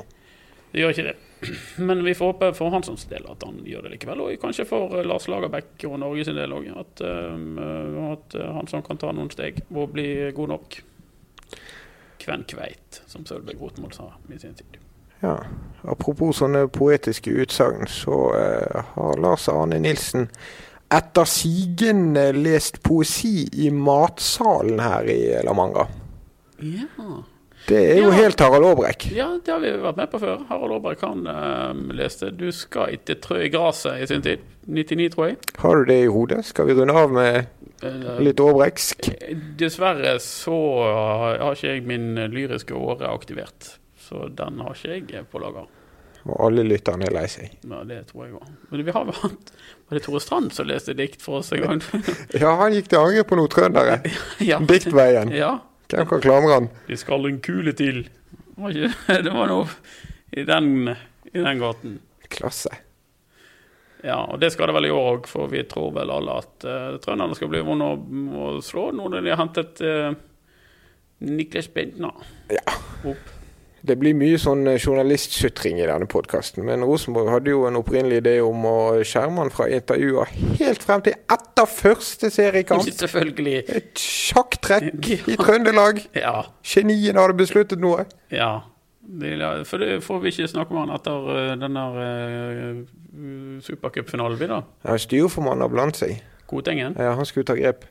Det 0.72 0.82
gjør 0.82 0.94
ikke 0.94 1.08
det. 1.08 1.16
Men 1.88 2.04
vi 2.04 2.16
får 2.16 2.26
håpe 2.26 2.50
for 2.58 2.74
Hanssons 2.74 3.06
del 3.06 3.26
at 3.30 3.44
han 3.46 3.62
gjør 3.66 3.88
det 3.88 3.94
likevel. 3.96 4.24
Og 4.26 4.42
kanskje 4.42 4.66
for 4.68 4.98
eh, 4.98 5.06
Lars 5.08 5.28
Lagerbäck 5.32 5.86
og 5.88 6.00
Norge 6.02 6.26
sin 6.28 6.38
del 6.38 6.54
òg. 6.54 6.68
At, 6.74 7.04
uh, 7.06 8.12
at 8.12 8.38
Hansson 8.58 8.86
kan 8.86 9.00
ta 9.02 9.14
noen 9.16 9.32
steg 9.34 9.64
og 9.70 9.94
bli 9.96 10.08
god 10.36 10.54
nok. 10.56 10.80
Kven 12.22 12.44
kveit, 12.50 13.02
som 13.08 13.26
Sølve 13.26 13.56
Grotmål 13.56 13.94
sa 13.96 14.12
i 14.34 14.40
sin 14.42 14.58
tid. 14.58 14.80
Ja. 15.22 15.38
Apropos 15.88 16.42
sånne 16.42 16.68
poetiske 16.70 17.32
utsagn, 17.42 17.88
så 17.90 18.18
uh, 18.36 18.94
har 18.98 19.22
Lars 19.22 19.48
Arne 19.50 19.80
Nilsen 19.82 20.28
etter 20.90 21.26
sigende 21.28 22.30
lest 22.36 22.82
poesi 22.84 23.48
i 23.66 23.70
matsalen 23.72 24.80
her 24.80 25.10
i 25.12 25.18
La 25.44 25.54
Manga. 25.54 25.88
Ja. 26.60 27.24
Det 27.68 27.80
er 27.92 27.98
jo 28.00 28.12
Ja. 28.12 28.16
helt 28.22 28.40
Harald 28.40 28.66
Aabrekk. 28.66 29.12
ja, 29.12 29.38
det 29.44 29.52
har 29.52 29.60
vi 29.60 29.72
vært 29.72 29.98
med 29.98 30.12
på 30.12 30.20
før. 30.20 30.46
Harald 30.48 30.72
Aabrekk 30.78 31.02
han 31.02 31.24
lese 31.92 31.98
leste 31.98 32.32
'Du 32.38 32.52
skal 32.52 32.94
ikke 32.96 33.20
trø 33.20 33.42
i 33.44 33.50
gresset' 33.50 34.02
i 34.02 34.06
sin 34.08 34.22
tid. 34.22 34.40
99, 34.68 35.10
tror 35.10 35.26
jeg. 35.28 35.38
Har 35.58 35.76
du 35.76 35.86
det 35.86 36.04
i 36.04 36.08
hodet? 36.08 36.46
Skal 36.46 36.66
vi 36.68 36.74
runde 36.74 36.94
av 36.94 37.12
med 37.12 37.48
Eh, 37.84 38.20
litt 38.20 38.40
Aabreksk? 38.40 39.08
Dessverre 39.60 40.18
så 40.20 40.84
har 40.84 41.38
har 41.38 41.54
ikke 41.54 41.76
jeg 41.76 41.84
min 41.86 42.16
lyriske 42.16 42.74
åre 42.74 43.08
aktivert. 43.08 43.78
Så 44.00 44.30
den 44.36 44.60
har 44.60 44.74
ikke 44.74 45.12
jeg 45.14 45.26
på 45.32 45.38
lager. 45.40 45.68
Og 46.28 46.40
alle 46.48 46.64
lytterne 46.68 47.08
er 47.08 47.14
lei 47.16 47.26
seg. 47.32 47.54
Ja, 47.64 47.82
det 47.88 48.02
tror 48.10 48.26
jeg 48.26 48.36
òg. 48.36 48.48
Men 48.72 48.84
vi 48.88 48.94
har 48.96 49.06
jo 49.08 49.14
hatt 49.22 49.52
Var 49.88 49.96
det 49.98 50.04
Tore 50.04 50.20
Strand 50.24 50.52
som 50.56 50.68
leste 50.68 50.96
dikt 50.98 51.22
for 51.24 51.40
oss 51.40 51.54
en 51.56 51.64
gang? 51.64 51.82
Ja, 52.42 52.56
han 52.60 52.76
gikk 52.76 52.90
til 52.92 53.00
angrep 53.00 53.30
på 53.30 53.38
noen 53.40 53.52
trøndere. 53.54 54.02
ja. 54.52 54.60
Diktveien. 54.60 55.32
ja. 55.36 55.54
Hvem 55.88 56.10
kan 56.10 56.20
klamre 56.26 56.52
han? 56.58 56.66
Det 56.90 56.98
skal 57.00 57.24
en 57.30 57.38
kule 57.40 57.72
til. 57.80 58.02
Var 58.60 58.74
ikke 58.76 58.90
det? 59.08 59.22
Det 59.30 59.32
var 59.38 59.48
noe 59.54 59.70
i 60.36 60.44
den, 60.44 60.92
i 61.32 61.38
den 61.40 61.62
gaten. 61.64 61.94
Klasse. 62.28 62.74
Ja, 64.04 64.20
og 64.28 64.38
det 64.44 64.52
skal 64.54 64.68
det 64.70 64.76
vel 64.76 64.90
i 64.90 64.92
år 64.94 65.08
òg, 65.16 65.30
for 65.32 65.48
vi 65.50 65.64
tror 65.66 65.94
vel 65.96 66.12
alle 66.14 66.36
at 66.44 66.68
uh, 66.68 66.98
trønderne 67.02 67.36
skal 67.40 67.50
bli 67.50 67.64
vonde 67.66 67.88
å, 67.88 67.96
å 68.44 68.50
slå 68.64 68.90
nå 68.94 69.08
når 69.10 69.24
de 69.26 69.32
har 69.32 69.40
hentet 69.42 69.80
uh, 69.88 70.12
Niklas 71.26 71.72
Bentner 71.74 72.14
Ja. 72.54 72.76
opp. 73.10 73.32
Det 73.86 73.98
blir 74.00 74.16
mye 74.18 74.38
sånn 74.42 74.66
eh, 74.70 74.80
journalistsutring 74.82 75.82
i 75.82 75.86
denne 75.88 76.08
podkasten, 76.10 76.64
men 76.66 76.86
Rosenborg 76.88 77.30
hadde 77.32 77.54
jo 77.54 77.66
en 77.70 77.78
opprinnelig 77.80 78.22
idé 78.24 78.38
om 78.44 78.66
å 78.66 78.78
skjerme 79.06 79.44
han 79.44 79.52
fra 79.54 79.68
intervjuer 79.74 80.32
helt 80.58 80.86
frem 80.86 81.04
til 81.06 81.18
etter 81.34 81.70
første 81.70 82.32
seriekamp. 82.34 82.88
Selvfølgelig. 83.04 83.60
Et 83.68 84.02
sjakktrekk 84.02 85.12
i 85.34 85.38
Trøndelag. 85.38 86.02
Ja. 86.18 86.40
Geniene 86.66 87.22
hadde 87.22 87.38
besluttet 87.38 87.84
noe. 87.84 88.08
ja. 88.34 88.56
Det, 89.08 89.30
for 89.64 89.80
det 89.80 90.02
får 90.04 90.18
vi 90.20 90.32
ikke 90.34 90.50
snakke 90.52 90.74
med 90.76 90.82
han 90.82 90.90
etter 90.98 91.28
uh, 91.32 91.52
denne 91.56 91.84
uh, 91.96 93.62
supercupfinalen 93.64 94.36
vi 94.36 94.50
da. 94.52 94.58
Ja, 94.84 94.98
Styreformannen 95.00 95.64
har 95.64 95.72
blant 95.72 95.96
seg. 95.96 96.18
Kotengen? 96.52 96.98
Ja, 97.00 97.14
han 97.16 97.30
skulle 97.30 97.48
ta 97.48 97.56
grep. 97.56 97.86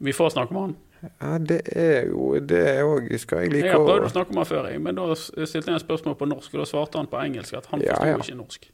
Vi 0.00 0.14
får 0.16 0.32
snakke 0.32 0.56
med 0.56 0.62
han. 0.62 0.72
Ja, 1.00 1.38
det 1.38 1.60
er 1.72 2.10
jo 2.10 2.34
det 2.44 2.64
òg 2.84 3.06
skal 3.22 3.44
jeg 3.44 3.50
Jeg 3.50 3.54
like 3.54 3.70
har 3.72 3.84
prøvd 3.86 4.08
å 4.08 4.12
snakke 4.12 4.34
med 4.36 4.42
han 4.42 4.48
før, 4.50 4.66
jeg, 4.68 4.80
men 4.84 4.98
da 4.98 5.06
stilte 5.16 5.70
jeg 5.70 5.78
et 5.78 5.84
spørsmål 5.86 6.16
på 6.20 6.28
norsk, 6.28 6.52
og 6.54 6.60
da 6.60 6.66
svarte 6.68 7.00
han 7.00 7.08
på 7.08 7.20
engelsk 7.22 7.56
at 7.56 7.70
han 7.72 7.80
Ja, 7.84 7.94
forsto 7.96 8.10
ja. 8.10 8.18
ikke 8.26 8.40
norsk. 8.42 8.68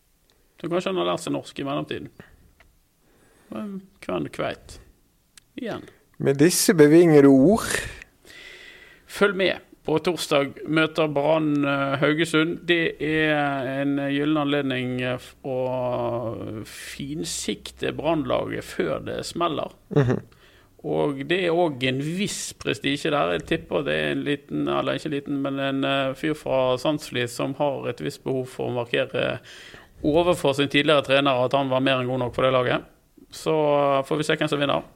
Så 0.61 0.71
kanskje 0.73 0.91
han 0.91 0.99
har 1.03 1.11
lært 1.13 1.23
seg 1.23 1.37
norsk 1.37 1.61
i 1.63 1.67
mellomtiden. 1.69 2.09
Men 3.53 3.77
Kven 4.03 4.27
kveit. 4.35 4.81
Igjen. 5.57 5.87
Med 6.19 6.39
disse 6.41 6.75
bevingede 6.75 7.29
ord 7.31 7.69
Følg 9.07 9.37
med. 9.39 9.63
På 9.87 10.01
torsdag 10.03 10.57
møter 10.67 11.07
Brann 11.15 11.63
eh, 11.63 11.93
Haugesund. 12.03 12.57
Det 12.67 12.97
er 13.07 13.69
en 13.85 13.95
gyllen 14.11 14.41
anledning 14.43 14.97
eh, 15.07 15.29
å 15.47 15.59
finsikte 16.67 17.93
Brannlaget 17.95 18.67
før 18.67 19.05
det 19.07 19.21
smeller. 19.29 19.77
Og 20.87 21.23
det 21.27 21.39
er 21.49 21.57
òg 21.57 21.83
en 21.89 21.99
viss 21.99 22.53
prestisje 22.61 23.11
der. 23.11 23.33
Jeg 23.35 23.47
tipper 23.49 23.87
det 23.87 23.95
er 23.97 24.13
en 24.15 24.25
liten, 24.27 24.67
eller 24.71 24.99
ikke 24.99 25.15
liten, 25.17 25.41
men 25.43 25.59
en 25.63 25.87
eh, 25.87 26.13
fyr 26.19 26.37
fra 26.39 26.77
Sandsli 26.79 27.25
som 27.31 27.57
har 27.59 27.89
et 27.91 28.03
visst 28.05 28.23
behov 28.25 28.45
for 28.53 28.71
å 28.71 28.77
markere 28.77 29.39
overfor 30.07 30.55
sin 30.55 30.71
tidligere 30.71 31.07
trener 31.09 31.41
at 31.43 31.57
han 31.57 31.73
var 31.73 31.83
mer 31.83 32.03
enn 32.03 32.11
god 32.11 32.23
nok 32.23 32.37
for 32.37 32.47
det 32.47 32.53
laget. 32.55 32.87
Så 33.35 33.55
eh, 33.55 34.05
får 34.07 34.21
vi 34.21 34.29
se 34.29 34.39
hvem 34.39 34.53
som 34.53 34.63
vinner. 34.63 34.87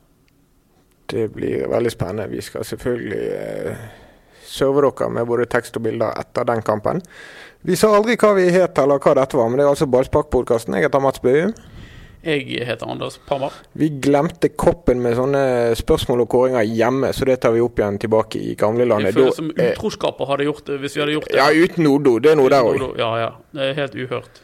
Det 1.11 1.26
blir 1.35 1.66
veldig 1.72 1.90
spennende. 1.90 2.31
Vi 2.31 2.44
skal 2.46 2.68
selvfølgelig 2.68 3.24
eh, 3.40 3.85
serve 4.46 4.87
dere 4.87 5.11
med 5.11 5.26
både 5.26 5.48
tekst 5.50 5.81
og 5.81 5.88
bilder 5.88 6.14
etter 6.22 6.46
den 6.46 6.62
kampen. 6.62 7.03
Vi 7.66 7.74
sa 7.76 7.90
aldri 7.96 8.14
hva 8.20 8.31
vi 8.38 8.46
het 8.55 8.79
eller 8.79 9.03
hva 9.03 9.18
dette 9.18 9.37
var, 9.37 9.50
men 9.50 9.59
det 9.59 9.66
er 9.66 9.74
altså 9.74 9.90
Ballsparkpodkasten. 9.90 10.79
Jeg 10.79 10.87
heter 10.87 11.03
Mats 11.03 11.20
Bøhum. 11.24 11.50
Jeg 12.22 12.66
heter 12.68 12.85
Anders 12.90 13.16
Parmar. 13.24 13.52
Vi 13.72 13.88
glemte 14.04 14.50
koppen 14.52 15.00
med 15.00 15.14
sånne 15.16 15.40
spørsmål 15.78 16.20
og 16.26 16.28
kåringer 16.35 16.66
hjemme, 16.68 17.12
så 17.16 17.24
det 17.24 17.38
tar 17.40 17.54
vi 17.54 17.62
opp 17.64 17.78
igjen 17.80 17.96
tilbake 18.02 18.37
i 18.38 18.48
Jeg 18.50 18.59
gamlelandet. 18.61 19.14
føler 19.14 19.30
Da- 19.30 19.37
som 19.38 19.50
eh, 19.56 19.70
utroskaper 19.72 20.26
hadde 20.28 20.44
gjort 20.44 20.64
det 20.66 20.80
hvis 20.83 20.96
vi 20.96 21.00
hadde 21.00 21.12
gjort 21.16 21.28
det. 21.30 21.37
Ja, 21.40 21.48
uten 21.50 21.87
Odo. 21.87 22.18
Det 22.18 22.33
er 22.33 22.37
noe 22.37 22.50
der 22.52 22.62
òg. 22.62 22.98
Ja, 22.98 23.11
ja. 23.18 23.30
Det 23.54 23.62
er 23.70 23.74
helt 23.80 23.94
uhørt. 23.94 24.40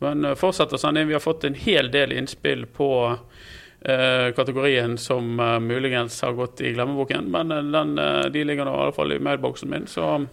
Men 0.00 0.24
uh, 0.24 0.34
fortsett 0.34 0.72
å 0.72 0.78
sende 0.78 1.00
inn. 1.00 1.08
Vi 1.08 1.14
har 1.16 1.20
fått 1.24 1.44
en 1.48 1.54
hel 1.54 1.88
del 1.90 2.12
innspill 2.12 2.66
på 2.66 2.88
uh, 3.16 4.30
kategorien 4.36 4.98
som 4.98 5.38
uh, 5.40 5.58
muligens 5.60 6.20
har 6.20 6.32
gått 6.36 6.60
i 6.60 6.74
glemmeboken. 6.74 7.30
Men 7.30 7.50
uh, 7.52 7.62
den, 7.62 7.98
eh, 7.98 8.28
de 8.28 8.44
ligger 8.44 8.64
nå 8.68 8.74
i 8.76 8.82
alle 8.82 8.92
fall 8.92 9.12
i 9.12 9.18
mailboksen 9.18 9.70
min, 9.70 9.86
så 9.86 10.26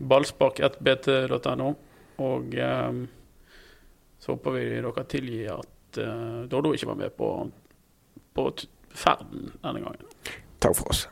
ballspark1bt.no. 0.00 1.74
Og 2.22 2.54
eh, 2.54 2.92
så 4.22 4.32
håper 4.36 4.50
vi 4.56 4.64
dere 4.80 5.04
tilgir 5.10 5.52
at 5.58 5.71
uh, 5.98 6.44
Doddo 6.50 6.72
ikke 6.72 6.86
var 6.86 6.98
med 6.98 7.10
på, 7.16 7.28
på 8.34 8.46
ferden 8.94 9.50
denne 9.62 9.82
gangen. 9.84 10.06
Takk 10.62 10.76
for 10.78 10.92
oss. 10.92 11.06